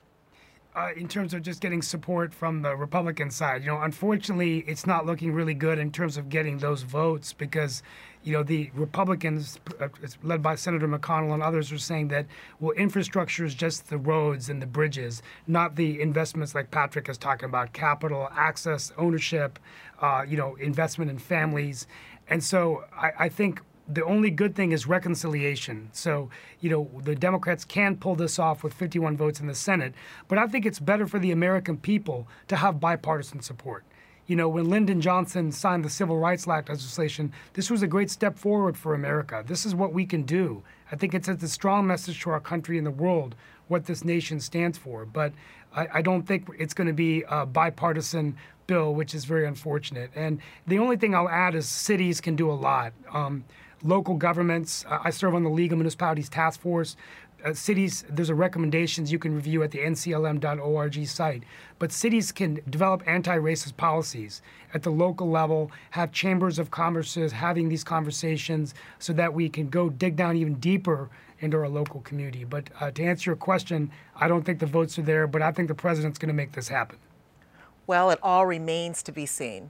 Uh, 0.76 0.89
in 0.98 1.08
terms 1.08 1.34
of 1.34 1.41
just 1.41 1.62
getting 1.62 1.82
support 1.82 2.34
from 2.34 2.62
the 2.62 2.76
Republican 2.76 3.32
side. 3.32 3.63
You 3.63 3.69
know, 3.69 3.82
unfortunately, 3.82 4.58
it's 4.67 4.86
not 4.86 5.06
looking 5.06 5.32
really 5.32 5.54
good 5.54 5.80
in 5.80 5.89
terms 5.89 6.17
of 6.17 6.28
getting 6.28 6.58
those 6.58 6.82
votes 6.82 7.32
because, 7.32 7.82
you 8.26 8.34
know, 8.34 8.43
the 8.43 8.69
Republicans, 8.74 9.58
uh, 9.80 9.88
led 10.21 10.43
by 10.43 10.56
Senator 10.56 10.86
McConnell 10.86 11.34
and 11.34 11.41
others, 11.41 11.71
are 11.71 11.78
saying 11.78 12.10
that, 12.10 12.26
well, 12.60 12.74
infrastructure 12.74 13.45
is 13.45 13.56
just 13.56 13.88
the 13.88 13.98
roads 13.98 14.50
and 14.50 14.62
the 14.62 14.65
bridges, 14.65 15.24
not 15.48 15.78
the 15.78 16.02
investments 16.02 16.54
like 16.54 16.71
Patrick 16.71 17.08
is 17.08 17.17
talking 17.17 17.48
about 17.48 17.71
capital, 17.71 18.28
access, 18.36 18.91
ownership, 18.98 19.60
uh, 20.02 20.26
you 20.28 20.36
know, 20.36 20.56
investment 20.56 21.10
in 21.10 21.17
families. 21.17 21.88
And 22.28 22.43
so 22.43 22.84
I, 22.93 23.12
I 23.17 23.30
think 23.30 23.62
the 23.88 24.04
only 24.04 24.32
good 24.32 24.56
thing 24.56 24.71
is 24.71 24.88
reconciliation. 24.88 25.89
So, 25.91 26.30
you 26.60 26.69
know, 26.69 26.89
the 27.04 27.15
Democrats 27.15 27.63
can 27.65 27.98
pull 27.98 28.15
this 28.15 28.39
off 28.39 28.63
with 28.63 28.74
51 28.74 29.15
votes 29.17 29.39
in 29.39 29.48
the 29.48 29.56
Senate, 29.56 29.93
but 30.28 30.38
I 30.38 30.48
think 30.48 30.65
it's 30.65 30.80
better 30.80 31.06
for 31.08 31.19
the 31.19 31.32
American 31.32 31.78
people 31.78 32.28
to 32.48 32.56
have 32.56 32.80
bipartisan 32.80 33.41
support. 33.41 33.84
You 34.28 34.36
know, 34.36 34.50
when 34.50 34.69
Lyndon 34.69 35.02
Johnson 35.02 35.52
signed 35.52 35.86
the 35.86 35.89
Civil 35.89 36.17
Rights 36.17 36.48
Act 36.48 36.69
legislation, 36.69 37.32
this 37.54 37.69
was 37.69 37.84
a 37.84 37.88
great 37.88 38.10
step 38.10 38.39
forward 38.39 38.76
for 38.76 38.95
America. 38.95 39.43
This 39.45 39.67
is 39.67 39.76
what 39.76 39.93
we 39.93 40.06
can 40.06 40.24
do. 40.24 40.63
I 40.91 40.95
think 40.95 41.13
it 41.13 41.26
sends 41.26 41.43
a 41.43 41.48
strong 41.48 41.86
message 41.86 42.21
to 42.21 42.32
our 42.32 42.39
country 42.39 42.80
and 42.80 42.88
the 42.88 42.91
world 42.91 43.36
what 43.67 43.86
this 43.86 44.04
nation 44.04 44.39
stands 44.39 44.80
for. 44.80 45.06
But 45.06 45.34
I, 45.76 45.88
I 45.95 46.02
don't 46.02 46.24
think 46.24 46.48
it's 46.58 46.74
going 46.74 46.88
to 46.88 46.93
be 46.93 47.24
a 47.30 47.45
bipartisan 47.45 48.36
bill, 48.65 48.95
which 48.95 49.13
is 49.13 49.26
very 49.26 49.45
unfortunate. 49.45 50.10
And 50.15 50.39
the 50.65 50.80
only 50.80 50.98
thing 50.98 51.13
I'll 51.13 51.30
add 51.30 51.54
is 51.54 51.67
cities 51.67 52.19
can 52.19 52.36
do 52.36 52.50
a 52.50 52.54
lot. 52.54 52.93
Um, 53.13 53.43
local 53.86 54.15
governments. 54.15 54.84
I 54.89 55.12
serve 55.12 55.36
on 55.36 55.43
the 55.43 55.50
League 55.50 55.71
of 55.71 55.78
Municipalities 55.78 56.30
Task 56.30 56.60
Force. 56.60 56.98
Uh, 57.43 57.54
cities, 57.54 58.04
there's 58.10 58.30
a 58.30 58.36
recommendations 58.36 59.12
you 59.12 59.19
can 59.19 59.36
review 59.36 59.62
at 59.62 59.69
the 59.69 59.78
nclm.org 59.78 61.08
site. 61.08 61.43
But 61.78 61.91
cities 61.91 62.32
can 62.32 62.60
develop 62.69 63.04
anti-racist 63.06 63.78
policies 63.78 64.41
at 64.74 64.82
the 64.82 64.89
local 64.89 65.30
level, 65.30 65.71
have 65.91 66.12
chambers 66.12 66.58
of 66.58 66.71
commerces 66.71 67.32
having 67.32 67.69
these 67.69 67.84
conversations 67.84 68.74
so 68.98 69.13
that 69.13 69.34
we 69.34 69.48
can 69.48 69.69
go 69.69 69.89
dig 69.89 70.15
down 70.15 70.36
even 70.38 70.56
deeper 70.56 71.10
into 71.39 71.58
our 71.58 71.69
local 71.69 72.02
community. 72.02 72.45
But 72.45 72.69
uh, 72.80 72.89
to 72.91 73.04
answer 73.04 73.30
your 73.30 73.36
question, 73.36 73.91
I 74.15 74.28
don't 74.28 74.43
think 74.43 74.60
the 74.60 74.65
votes 74.65 74.98
are 74.98 75.04
there, 75.04 75.28
but 75.28 75.41
I 75.43 75.52
think 75.52 75.67
the 75.67 75.76
president's 75.76 76.17
going 76.17 76.30
to 76.30 76.34
make 76.34 76.54
this 76.54 76.69
happen. 76.69 76.98
Well, 77.86 78.10
it 78.10 78.19
all 78.24 78.48
remains 78.48 79.04
to 79.04 79.12
be 79.12 79.28
seen. 79.28 79.69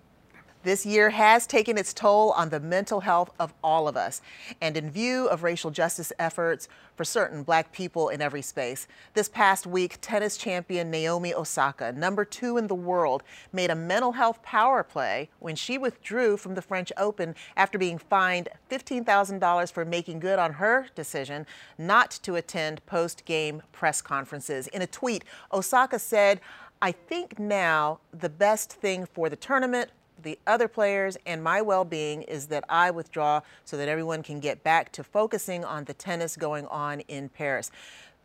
This 0.65 0.84
year 0.84 1.12
has 1.12 1.45
taken 1.45 1.78
its 1.78 1.93
toll 1.93 2.32
on 2.32 2.49
the 2.49 2.60
mental 2.60 3.01
health 3.01 3.30
of 3.38 3.54
all 3.63 3.88
of 3.88 3.95
us. 3.95 4.23
And 4.60 4.75
in 4.75 4.89
view 4.89 5.28
of 5.28 5.43
racial 5.43 5.69
justice 5.69 6.12
efforts 6.17 6.67
for 6.95 7.04
certain 7.04 7.43
black 7.43 7.71
people 7.71 8.10
in 8.10 8.19
every 8.19 8.41
space, 8.41 8.88
this 9.13 9.30
past 9.30 9.67
week, 9.67 9.99
tennis 10.01 10.38
champion 10.38 10.89
Naomi 10.89 11.36
Osaka, 11.36 11.91
number 11.91 12.25
two 12.25 12.58
in 12.58 12.65
the 12.65 12.73
world, 12.73 13.21
made 13.54 13.69
a 13.69 13.75
mental 13.75 14.13
health 14.13 14.41
power 14.41 14.82
play 14.82 15.30
when 15.38 15.56
she 15.56 15.78
withdrew 15.78 16.36
from 16.36 16.56
the 16.56 16.63
French 16.63 16.91
Open 16.97 17.36
after 17.56 17.78
being 17.78 17.99
fined 17.99 18.49
$15,000 18.71 19.71
for 19.71 19.86
making 19.86 20.17
good 20.17 20.39
on 20.39 20.54
her 20.54 20.88
decision 20.95 21.45
not 21.78 22.10
to 22.23 22.34
attend 22.34 22.84
post 22.88 23.23
game 23.25 23.62
press 23.71 24.01
conferences. 24.01 24.65
In 24.69 24.82
a 24.82 24.88
tweet, 24.88 25.25
Osaka 25.54 25.99
said, 25.99 26.41
I 26.82 26.91
think 26.91 27.38
now 27.38 27.99
the 28.12 28.30
best 28.30 28.73
thing 28.73 29.06
for 29.06 29.30
the 29.30 29.36
tournament, 29.36 29.91
the 30.21 30.39
other 30.47 30.67
players 30.67 31.17
and 31.25 31.43
my 31.43 31.62
well-being 31.62 32.23
is 32.23 32.47
that 32.47 32.63
I 32.69 32.91
withdraw 32.91 33.41
so 33.63 33.78
that 33.78 33.88
everyone 33.88 34.23
can 34.23 34.39
get 34.39 34.63
back 34.63 34.91
to 34.93 35.04
focusing 35.04 35.63
on 35.63 35.86
the 35.86 35.93
tennis 35.93 36.36
going 36.36 36.65
on 36.67 37.01
in 37.01 37.30
Paris. 37.30 37.71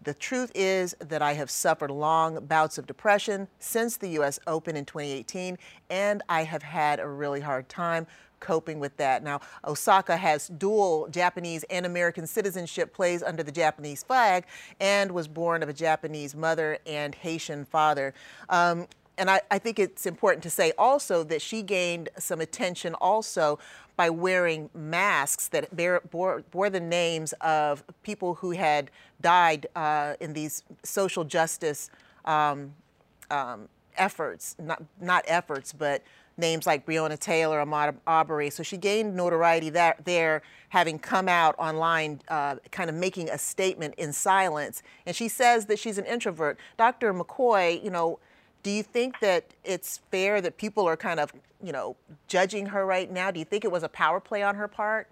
The 0.02 0.14
truth 0.14 0.50
is 0.54 0.96
that 0.98 1.20
I 1.20 1.34
have 1.34 1.50
suffered 1.50 1.90
long 1.90 2.46
bouts 2.46 2.78
of 2.78 2.86
depression 2.86 3.48
since 3.58 3.98
the 3.98 4.08
U.S. 4.10 4.38
Open 4.46 4.74
in 4.74 4.86
2018, 4.86 5.58
and 5.90 6.22
I 6.26 6.44
have 6.44 6.62
had 6.62 7.00
a 7.00 7.06
really 7.06 7.40
hard 7.40 7.68
time 7.68 8.06
coping 8.40 8.80
with 8.80 8.96
that. 8.96 9.22
Now, 9.22 9.40
Osaka 9.66 10.16
has 10.16 10.48
dual 10.48 11.06
Japanese 11.08 11.64
and 11.64 11.84
American 11.84 12.26
citizenship, 12.26 12.94
plays 12.94 13.22
under 13.22 13.42
the 13.42 13.52
Japanese 13.52 14.02
flag, 14.02 14.46
and 14.80 15.12
was 15.12 15.28
born 15.28 15.62
of 15.62 15.68
a 15.68 15.74
Japanese 15.74 16.34
mother 16.34 16.78
and 16.86 17.14
Haitian 17.14 17.66
father. 17.66 18.14
Um, 18.48 18.86
and 19.20 19.30
I, 19.30 19.42
I, 19.50 19.58
think 19.58 19.78
it's 19.78 20.06
important 20.06 20.42
to 20.44 20.50
say 20.50 20.72
also 20.78 21.22
that 21.24 21.42
she 21.42 21.62
gained 21.62 22.08
some 22.18 22.40
attention 22.40 22.94
also 22.94 23.58
by 23.94 24.08
wearing 24.08 24.70
masks 24.74 25.48
that 25.48 25.76
bear, 25.76 26.00
bore, 26.10 26.42
bore 26.50 26.70
the 26.70 26.80
names 26.80 27.34
of 27.42 27.84
people 28.02 28.36
who 28.36 28.52
had 28.52 28.90
died 29.20 29.66
uh, 29.76 30.14
in 30.20 30.32
these 30.32 30.64
social 30.82 31.22
justice 31.22 31.90
um, 32.24 32.72
um, 33.30 33.68
efforts, 33.98 34.56
not, 34.58 34.82
not 35.02 35.22
efforts, 35.28 35.74
but 35.74 36.02
names 36.38 36.66
like 36.66 36.86
Breonna 36.86 37.18
Taylor, 37.18 37.62
Ahmaud 37.62 37.94
Arbery. 38.06 38.48
So 38.48 38.62
she 38.62 38.78
gained 38.78 39.14
notoriety 39.14 39.68
that, 39.70 40.02
there, 40.06 40.40
having 40.70 40.98
come 40.98 41.28
out 41.28 41.54
online, 41.58 42.22
uh, 42.28 42.56
kind 42.70 42.88
of 42.88 42.96
making 42.96 43.28
a 43.28 43.36
statement 43.36 43.96
in 43.98 44.14
silence. 44.14 44.82
And 45.04 45.14
she 45.14 45.28
says 45.28 45.66
that 45.66 45.78
she's 45.78 45.98
an 45.98 46.06
introvert. 46.06 46.58
Dr. 46.78 47.12
McCoy, 47.12 47.84
you 47.84 47.90
know, 47.90 48.18
do 48.62 48.70
you 48.70 48.82
think 48.82 49.20
that 49.20 49.44
it's 49.64 50.00
fair 50.10 50.40
that 50.40 50.56
people 50.56 50.86
are 50.86 50.96
kind 50.96 51.20
of, 51.20 51.32
you 51.62 51.72
know, 51.72 51.96
judging 52.28 52.66
her 52.66 52.84
right 52.84 53.10
now? 53.10 53.30
Do 53.30 53.38
you 53.38 53.44
think 53.44 53.64
it 53.64 53.72
was 53.72 53.82
a 53.82 53.88
power 53.88 54.20
play 54.20 54.42
on 54.42 54.54
her 54.54 54.68
part? 54.68 55.08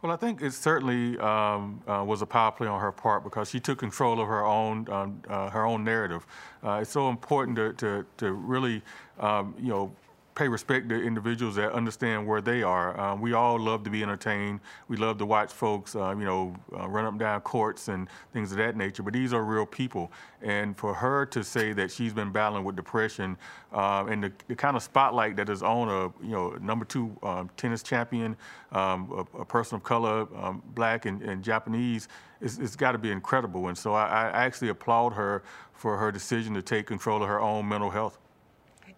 Well, 0.00 0.10
I 0.10 0.16
think 0.16 0.42
it 0.42 0.52
certainly 0.52 1.16
um, 1.18 1.80
uh, 1.86 2.02
was 2.04 2.22
a 2.22 2.26
power 2.26 2.50
play 2.50 2.66
on 2.66 2.80
her 2.80 2.90
part 2.90 3.22
because 3.22 3.50
she 3.50 3.60
took 3.60 3.78
control 3.78 4.20
of 4.20 4.26
her 4.26 4.44
own 4.44 4.88
um, 4.90 5.22
uh, 5.28 5.48
her 5.50 5.64
own 5.64 5.84
narrative. 5.84 6.26
Uh, 6.64 6.80
it's 6.82 6.90
so 6.90 7.08
important 7.08 7.56
to 7.56 7.72
to, 7.74 8.04
to 8.16 8.32
really 8.32 8.82
um, 9.20 9.54
you 9.60 9.68
know 9.68 9.94
pay 10.34 10.48
respect 10.48 10.88
to 10.88 11.02
individuals 11.02 11.56
that 11.56 11.72
understand 11.72 12.26
where 12.26 12.40
they 12.40 12.62
are. 12.62 12.98
Um, 12.98 13.20
we 13.20 13.34
all 13.34 13.58
love 13.58 13.84
to 13.84 13.90
be 13.90 14.02
entertained. 14.02 14.60
We 14.88 14.96
love 14.96 15.18
to 15.18 15.26
watch 15.26 15.52
folks, 15.52 15.94
uh, 15.94 16.14
you 16.16 16.24
know, 16.24 16.56
uh, 16.74 16.88
run 16.88 17.04
up 17.04 17.12
and 17.12 17.20
down 17.20 17.40
courts 17.42 17.88
and 17.88 18.08
things 18.32 18.50
of 18.52 18.58
that 18.58 18.76
nature. 18.76 19.02
But 19.02 19.12
these 19.12 19.32
are 19.32 19.44
real 19.44 19.66
people, 19.66 20.10
and 20.40 20.76
for 20.76 20.94
her 20.94 21.26
to 21.26 21.44
say 21.44 21.72
that 21.74 21.90
she's 21.90 22.12
been 22.12 22.32
battling 22.32 22.64
with 22.64 22.76
depression 22.76 23.36
uh, 23.72 24.06
and 24.08 24.24
the, 24.24 24.32
the, 24.48 24.54
kind 24.54 24.76
of 24.76 24.82
spotlight 24.82 25.36
that 25.36 25.48
is 25.48 25.62
on 25.62 25.88
a, 25.88 26.24
you 26.24 26.32
know, 26.32 26.50
number 26.60 26.84
two 26.84 27.16
um, 27.22 27.50
tennis 27.56 27.82
champion, 27.82 28.36
um, 28.72 29.26
a, 29.34 29.40
a, 29.40 29.44
person 29.44 29.76
of 29.76 29.82
color, 29.82 30.26
um, 30.36 30.62
black 30.74 31.06
and, 31.06 31.22
and 31.22 31.42
Japanese, 31.42 32.08
it's, 32.40 32.58
it's 32.58 32.76
got 32.76 32.92
to 32.92 32.98
be 32.98 33.10
incredible. 33.10 33.68
And 33.68 33.76
so 33.76 33.94
I, 33.94 34.28
I 34.30 34.44
actually 34.44 34.68
applaud 34.68 35.14
her 35.14 35.42
for 35.72 35.96
her 35.96 36.12
decision 36.12 36.54
to 36.54 36.62
take 36.62 36.86
control 36.86 37.22
of 37.22 37.28
her 37.28 37.40
own 37.40 37.68
mental 37.68 37.90
health. 37.90 38.18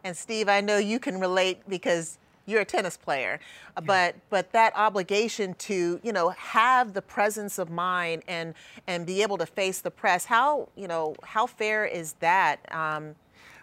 And 0.05 0.17
Steve, 0.17 0.49
I 0.49 0.61
know 0.61 0.77
you 0.77 0.99
can 0.99 1.19
relate 1.19 1.63
because 1.69 2.19
you're 2.47 2.61
a 2.61 2.65
tennis 2.65 2.97
player, 2.97 3.41
yeah. 3.75 3.81
but 3.87 4.15
but 4.29 4.53
that 4.53 4.75
obligation 4.77 5.55
to 5.55 5.99
you 6.03 6.13
know 6.13 6.29
have 6.31 6.93
the 6.93 7.01
presence 7.01 7.59
of 7.59 7.71
mind 7.71 8.23
and 8.29 8.55
and 8.87 9.07
be 9.07 9.23
able 9.23 9.39
to 9.39 9.47
face 9.47 9.81
the 9.81 9.91
press. 9.91 10.27
How 10.27 10.69
you 10.77 10.87
know 10.87 11.17
how 11.23 11.47
fair 11.47 11.87
is 11.87 12.13
that? 12.21 12.61
Um, 12.71 13.15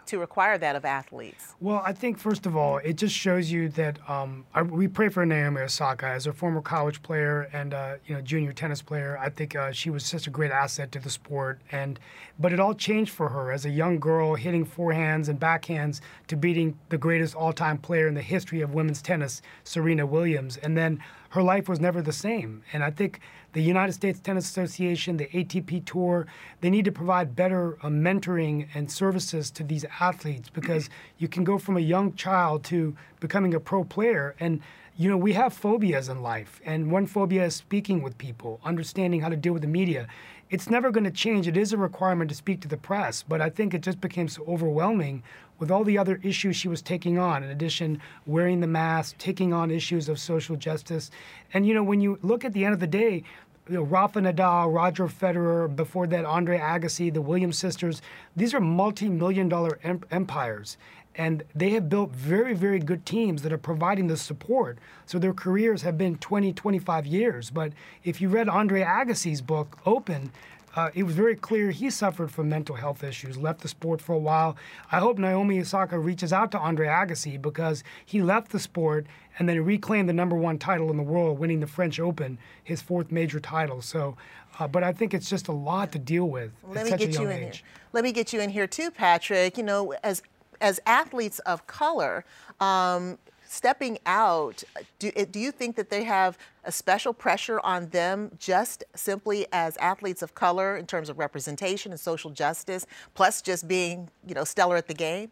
to 0.07 0.19
require 0.19 0.57
that 0.57 0.75
of 0.75 0.85
athletes? 0.85 1.55
Well, 1.59 1.81
I 1.85 1.93
think 1.93 2.17
first 2.17 2.45
of 2.45 2.55
all, 2.55 2.77
it 2.77 2.93
just 2.93 3.15
shows 3.15 3.51
you 3.51 3.69
that 3.69 3.97
um, 4.09 4.45
I, 4.53 4.61
we 4.61 4.87
pray 4.87 5.09
for 5.09 5.25
Naomi 5.25 5.61
Osaka 5.61 6.07
as 6.07 6.27
a 6.27 6.33
former 6.33 6.61
college 6.61 7.01
player 7.03 7.49
and 7.53 7.73
uh, 7.73 7.95
you 8.05 8.15
know 8.15 8.21
junior 8.21 8.53
tennis 8.53 8.81
player. 8.81 9.17
I 9.17 9.29
think 9.29 9.55
uh, 9.55 9.71
she 9.71 9.89
was 9.89 10.05
such 10.05 10.27
a 10.27 10.29
great 10.29 10.51
asset 10.51 10.91
to 10.93 10.99
the 10.99 11.09
sport, 11.09 11.59
and 11.71 11.99
but 12.39 12.53
it 12.53 12.59
all 12.59 12.73
changed 12.73 13.11
for 13.11 13.29
her 13.29 13.51
as 13.51 13.65
a 13.65 13.69
young 13.69 13.99
girl, 13.99 14.35
hitting 14.35 14.65
forehands 14.65 15.29
and 15.29 15.39
backhands 15.39 16.01
to 16.27 16.35
beating 16.35 16.77
the 16.89 16.97
greatest 16.97 17.35
all-time 17.35 17.77
player 17.77 18.07
in 18.07 18.13
the 18.13 18.21
history 18.21 18.61
of 18.61 18.73
women's 18.73 19.01
tennis, 19.01 19.41
Serena 19.63 20.05
Williams, 20.05 20.57
and 20.57 20.77
then 20.77 21.01
her 21.31 21.41
life 21.41 21.69
was 21.69 21.79
never 21.79 22.01
the 22.01 22.11
same. 22.11 22.61
And 22.73 22.83
I 22.83 22.91
think 22.91 23.21
the 23.53 23.61
United 23.61 23.93
States 23.93 24.19
Tennis 24.19 24.49
Association, 24.49 25.15
the 25.15 25.27
ATP 25.27 25.85
Tour, 25.85 26.27
they 26.59 26.69
need 26.69 26.85
to 26.85 26.91
provide 26.91 27.35
better 27.35 27.77
uh, 27.81 27.87
mentoring 27.87 28.67
and 28.73 28.91
services 28.91 29.49
to 29.51 29.63
these 29.63 29.85
athletes 29.99 30.49
because 30.49 30.89
you 31.17 31.29
can 31.29 31.45
go 31.45 31.57
from 31.57 31.77
a 31.77 31.81
young 31.81 32.13
child 32.15 32.65
to 32.65 32.95
becoming 33.21 33.53
a 33.53 33.61
pro 33.61 33.85
player. 33.85 34.35
And, 34.41 34.59
you 34.97 35.09
know, 35.09 35.17
we 35.17 35.31
have 35.33 35.53
phobias 35.53 36.09
in 36.09 36.21
life. 36.21 36.59
And 36.65 36.91
one 36.91 37.05
phobia 37.05 37.45
is 37.45 37.55
speaking 37.55 38.01
with 38.01 38.17
people, 38.17 38.59
understanding 38.65 39.21
how 39.21 39.29
to 39.29 39.37
deal 39.37 39.53
with 39.53 39.61
the 39.61 39.69
media. 39.69 40.07
It's 40.49 40.69
never 40.69 40.91
going 40.91 41.05
to 41.05 41.11
change. 41.11 41.47
It 41.47 41.55
is 41.55 41.71
a 41.71 41.77
requirement 41.77 42.29
to 42.29 42.35
speak 42.35 42.59
to 42.61 42.67
the 42.67 42.75
press, 42.75 43.23
but 43.23 43.39
I 43.39 43.49
think 43.49 43.73
it 43.73 43.81
just 43.81 44.01
became 44.01 44.27
so 44.27 44.43
overwhelming 44.49 45.23
with 45.61 45.69
all 45.69 45.83
the 45.83 45.97
other 45.97 46.19
issues 46.23 46.55
she 46.55 46.67
was 46.67 46.81
taking 46.81 47.19
on, 47.19 47.43
in 47.43 47.51
addition, 47.51 48.01
wearing 48.25 48.59
the 48.59 48.67
mask, 48.67 49.15
taking 49.19 49.53
on 49.53 49.69
issues 49.69 50.09
of 50.09 50.19
social 50.19 50.55
justice. 50.55 51.11
And, 51.53 51.67
you 51.67 51.75
know, 51.75 51.83
when 51.83 52.01
you 52.01 52.17
look 52.23 52.43
at 52.43 52.51
the 52.51 52.65
end 52.65 52.73
of 52.73 52.79
the 52.79 52.87
day, 52.87 53.23
you 53.69 53.75
know, 53.75 53.83
Rafa 53.83 54.19
Nadal, 54.19 54.73
Roger 54.73 55.07
Federer, 55.07 55.73
before 55.73 56.07
that, 56.07 56.25
Andre 56.25 56.57
Agassi, 56.57 57.13
the 57.13 57.21
Williams 57.21 57.59
sisters, 57.59 58.01
these 58.35 58.55
are 58.55 58.59
multi 58.59 59.07
million 59.07 59.47
dollar 59.47 59.77
em- 59.83 60.01
empires. 60.09 60.77
And 61.15 61.43
they 61.53 61.69
have 61.71 61.89
built 61.89 62.09
very, 62.09 62.55
very 62.55 62.79
good 62.79 63.05
teams 63.05 63.43
that 63.43 63.53
are 63.53 63.57
providing 63.59 64.07
the 64.07 64.17
support. 64.17 64.79
So 65.05 65.19
their 65.19 65.33
careers 65.33 65.83
have 65.83 65.95
been 65.95 66.17
20, 66.17 66.53
25 66.53 67.05
years. 67.05 67.51
But 67.51 67.73
if 68.03 68.19
you 68.19 68.29
read 68.29 68.49
Andre 68.49 68.81
Agassi's 68.81 69.41
book, 69.41 69.77
Open, 69.85 70.31
uh, 70.75 70.89
it 70.93 71.03
was 71.03 71.15
very 71.15 71.35
clear 71.35 71.71
he 71.71 71.89
suffered 71.89 72.31
from 72.31 72.49
mental 72.49 72.75
health 72.75 73.03
issues, 73.03 73.37
left 73.37 73.61
the 73.61 73.67
sport 73.67 74.01
for 74.01 74.13
a 74.13 74.19
while. 74.19 74.55
I 74.91 74.99
hope 74.99 75.17
Naomi 75.17 75.59
Osaka 75.59 75.99
reaches 75.99 76.31
out 76.31 76.51
to 76.51 76.59
Andre 76.59 76.87
Agassi 76.87 77.41
because 77.41 77.83
he 78.05 78.21
left 78.21 78.51
the 78.51 78.59
sport 78.59 79.05
and 79.37 79.49
then 79.49 79.63
reclaimed 79.63 80.07
the 80.07 80.13
number 80.13 80.35
one 80.35 80.57
title 80.57 80.89
in 80.89 80.97
the 80.97 81.03
world, 81.03 81.39
winning 81.39 81.59
the 81.59 81.67
French 81.67 81.99
Open, 81.99 82.37
his 82.63 82.81
fourth 82.81 83.11
major 83.11 83.39
title. 83.39 83.81
So, 83.81 84.15
uh, 84.59 84.67
but 84.67 84.83
I 84.83 84.93
think 84.93 85.13
it's 85.13 85.29
just 85.29 85.47
a 85.47 85.53
lot 85.53 85.91
to 85.93 85.99
deal 85.99 86.29
with 86.29 86.51
Let 86.63 86.85
at 86.85 86.87
such 86.87 87.01
a 87.03 87.11
young 87.11 87.31
age. 87.31 87.57
Here. 87.57 87.65
Let 87.93 88.03
me 88.03 88.11
get 88.11 88.31
you 88.31 88.39
in 88.39 88.49
here 88.49 88.67
too, 88.67 88.91
Patrick. 88.91 89.57
You 89.57 89.63
know, 89.63 89.93
as 90.03 90.21
as 90.61 90.79
athletes 90.85 91.39
of 91.39 91.65
color, 91.67 92.23
um, 92.59 93.17
stepping 93.51 93.99
out, 94.05 94.63
do, 94.97 95.11
eh, 95.13 95.25
do 95.29 95.37
you 95.37 95.51
think 95.51 95.75
that 95.75 95.89
they 95.89 96.05
have 96.05 96.37
a 96.63 96.71
special 96.71 97.13
pressure 97.13 97.59
on 97.65 97.89
them 97.89 98.31
just 98.39 98.85
simply 98.95 99.45
as 99.51 99.75
athletes 99.77 100.21
of 100.21 100.33
color 100.33 100.77
in 100.77 100.85
terms 100.85 101.09
of 101.09 101.19
representation 101.19 101.91
and 101.91 101.99
social 101.99 102.31
justice, 102.31 102.85
plus 103.13 103.41
just 103.41 103.67
being, 103.67 104.09
you 104.25 104.33
know, 104.33 104.45
stellar 104.45 104.77
at 104.77 104.87
the 104.87 104.93
game? 104.93 105.31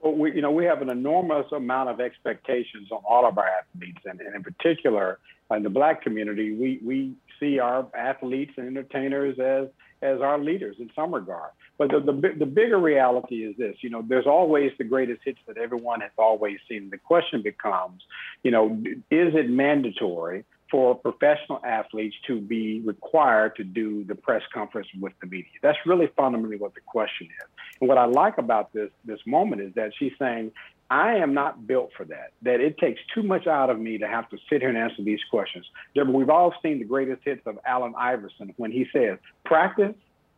Well, 0.00 0.14
we, 0.14 0.34
you 0.34 0.40
know, 0.40 0.50
we 0.50 0.64
have 0.64 0.80
an 0.80 0.88
enormous 0.88 1.52
amount 1.52 1.90
of 1.90 2.00
expectations 2.00 2.90
on 2.90 3.02
all 3.04 3.26
of 3.26 3.36
our 3.36 3.46
athletes, 3.46 4.00
and, 4.06 4.20
and 4.22 4.34
in 4.34 4.42
particular, 4.42 5.18
in 5.50 5.62
the 5.62 5.70
black 5.70 6.00
community, 6.00 6.54
we, 6.54 6.80
we 6.82 7.12
see 7.38 7.58
our 7.58 7.86
athletes 7.94 8.52
and 8.56 8.66
entertainers 8.66 9.38
as 9.38 9.68
as 10.02 10.20
our 10.20 10.38
leaders 10.38 10.76
in 10.78 10.90
some 10.94 11.14
regard. 11.14 11.50
But 11.78 11.90
the, 11.90 12.00
the, 12.00 12.34
the 12.38 12.46
bigger 12.46 12.78
reality 12.78 13.44
is 13.44 13.56
this, 13.56 13.76
you 13.80 13.90
know, 13.90 14.04
there's 14.06 14.26
always 14.26 14.72
the 14.78 14.84
greatest 14.84 15.20
hits 15.24 15.38
that 15.46 15.56
everyone 15.56 16.00
has 16.00 16.10
always 16.18 16.58
seen. 16.68 16.90
The 16.90 16.98
question 16.98 17.42
becomes, 17.42 18.02
you 18.42 18.50
know, 18.50 18.76
is 19.10 19.34
it 19.34 19.48
mandatory 19.48 20.44
for 20.70 20.94
professional 20.94 21.60
athletes 21.64 22.16
to 22.26 22.40
be 22.40 22.80
required 22.80 23.54
to 23.56 23.64
do 23.64 24.04
the 24.04 24.14
press 24.14 24.42
conference 24.52 24.88
with 25.00 25.12
the 25.20 25.26
media? 25.26 25.52
That's 25.62 25.78
really 25.86 26.08
fundamentally 26.16 26.56
what 26.56 26.74
the 26.74 26.80
question 26.80 27.26
is. 27.26 27.48
And 27.80 27.88
what 27.88 27.98
I 27.98 28.06
like 28.06 28.38
about 28.38 28.72
this 28.72 28.90
this 29.04 29.20
moment 29.26 29.60
is 29.60 29.74
that 29.74 29.92
she's 29.98 30.12
saying, 30.18 30.52
I 30.92 31.14
am 31.14 31.32
not 31.32 31.66
built 31.66 31.90
for 31.96 32.04
that. 32.04 32.32
That 32.42 32.60
it 32.60 32.76
takes 32.76 33.00
too 33.14 33.22
much 33.22 33.46
out 33.46 33.70
of 33.70 33.80
me 33.80 33.96
to 33.96 34.06
have 34.06 34.28
to 34.28 34.36
sit 34.50 34.60
here 34.60 34.68
and 34.68 34.76
answer 34.76 35.02
these 35.02 35.20
questions. 35.30 35.64
Deborah, 35.94 36.12
we've 36.12 36.28
all 36.28 36.52
seen 36.62 36.80
the 36.80 36.84
greatest 36.84 37.22
hits 37.24 37.40
of 37.46 37.58
Allen 37.64 37.94
Iverson 37.96 38.52
when 38.58 38.70
he 38.72 38.86
says, 38.92 39.18
practice. 39.46 39.94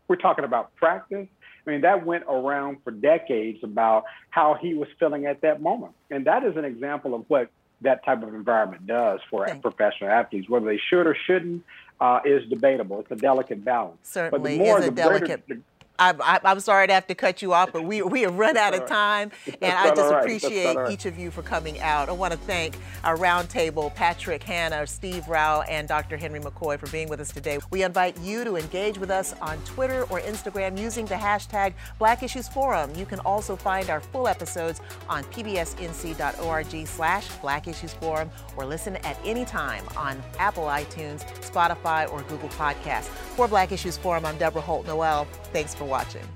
We're 0.07 0.14
talking 0.14 0.45
about 0.45 0.73
practice. 0.77 1.27
I 1.67 1.71
mean, 1.71 1.81
that 1.81 2.07
went 2.07 2.25
around 2.29 2.79
for 2.85 2.93
decades 2.93 3.64
about 3.64 4.05
how 4.31 4.55
he 4.55 4.75
was 4.75 4.88
feeling 5.01 5.27
at 5.27 5.40
that 5.40 5.61
moment. 5.61 5.95
And 6.09 6.25
that 6.27 6.45
is 6.45 6.57
an 6.57 6.64
example 6.64 7.17
of 7.17 7.25
what 7.27 7.51
that 7.81 8.05
type 8.05 8.23
of 8.23 8.33
environment 8.33 8.87
does 8.87 9.19
for 9.31 9.47
professional 9.61 10.11
athletes. 10.11 10.49
Whether 10.49 10.67
they 10.67 10.81
should 10.88 11.09
or 11.09 11.17
shouldn't 11.27 11.64
uh, 12.01 12.21
is 12.25 12.49
debatable. 12.49 13.01
It's 13.01 13.11
a 13.11 13.17
delicate 13.17 13.64
balance. 13.64 13.99
Certainly 14.05 14.38
but 14.38 14.49
the 14.49 14.59
more, 14.59 14.79
is 14.79 14.87
a 14.87 14.90
the 14.90 14.95
delicate 14.95 15.47
greater, 15.49 15.62
I, 15.99 16.41
am 16.45 16.61
sorry 16.61 16.89
to 16.89 16.93
have 16.93 17.07
to 17.07 17.15
cut 17.15 17.41
you 17.41 17.53
off, 17.53 17.73
but 17.73 17.85
we, 17.85 18.03
we 18.03 18.23
have 18.23 18.37
run 18.37 18.57
out 18.57 18.75
of 18.75 18.87
time, 18.87 19.31
and 19.63 19.73
I 19.73 19.95
just 19.95 20.13
right. 20.13 20.21
appreciate 20.21 20.77
right. 20.77 20.91
each 20.91 21.07
of 21.07 21.19
you 21.19 21.31
for 21.31 21.43
coming 21.43 21.81
out. 21.81 22.09
I 22.09 22.13
want 22.13 22.33
to 22.33 22.39
thank 22.39 22.77
our 23.05 23.17
roundtable, 23.17 23.95
Patrick 23.95 24.43
Hanna, 24.43 24.87
Steve 24.89 25.29
Rao, 25.29 25.61
and 25.63 25.87
Dr. 25.87 26.17
Henry 26.17 26.41
McCoy 26.41 26.79
for 26.79 26.89
being 26.89 27.09
with 27.09 27.21
us 27.21 27.31
today. 27.31 27.59
We 27.71 27.85
invite 27.85 28.19
you 28.19 28.43
to 28.45 28.57
engage 28.57 28.99
with 28.99 29.11
us 29.11 29.35
on 29.41 29.59
Twitter 29.59 30.03
or 30.11 30.21
Instagram 30.21 30.79
using 30.79 31.07
the 31.07 31.15
hashtag 31.15 31.75
Black 31.99 32.25
Issues 32.25 32.49
Forum. 32.49 32.93
You 32.97 33.07
can 33.07 33.21
also 33.21 33.55
find 33.55 33.89
our 33.89 34.01
full 34.01 34.27
episodes 34.27 34.81
on 35.09 35.23
pbsnc.org 35.25 36.87
slash 36.87 37.29
Black 37.37 37.69
Issues 37.69 37.93
Forum 37.95 38.31
or 38.57 38.67
listen 38.67 38.97
at 38.97 39.17
any 39.25 39.45
time 39.45 39.85
on 39.97 40.21
Apple 40.41 40.65
iTunes, 40.65 41.25
Spotify, 41.41 42.11
or 42.13 42.23
Google 42.23 42.49
Podcasts. 42.51 43.05
For 43.37 43.47
Black 43.47 43.71
Issues 43.71 43.97
Forum, 43.97 44.27
I'm 44.27 44.39
Deborah 44.39 44.61
Holt 44.61 44.87
Noel. 44.87 45.27
Thanks 45.53 45.75
for 45.75 45.84
watching. 45.85 46.27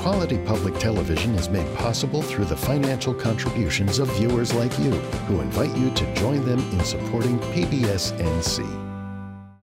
Quality 0.00 0.38
public 0.38 0.78
television 0.78 1.34
is 1.34 1.50
made 1.50 1.76
possible 1.76 2.22
through 2.22 2.46
the 2.46 2.56
financial 2.56 3.12
contributions 3.12 3.98
of 3.98 4.10
viewers 4.16 4.54
like 4.54 4.76
you, 4.78 4.92
who 5.28 5.40
invite 5.40 5.76
you 5.76 5.90
to 5.90 6.14
join 6.14 6.42
them 6.46 6.58
in 6.72 6.80
supporting 6.84 7.38
PBS 7.52 8.18
NC. 8.18 8.89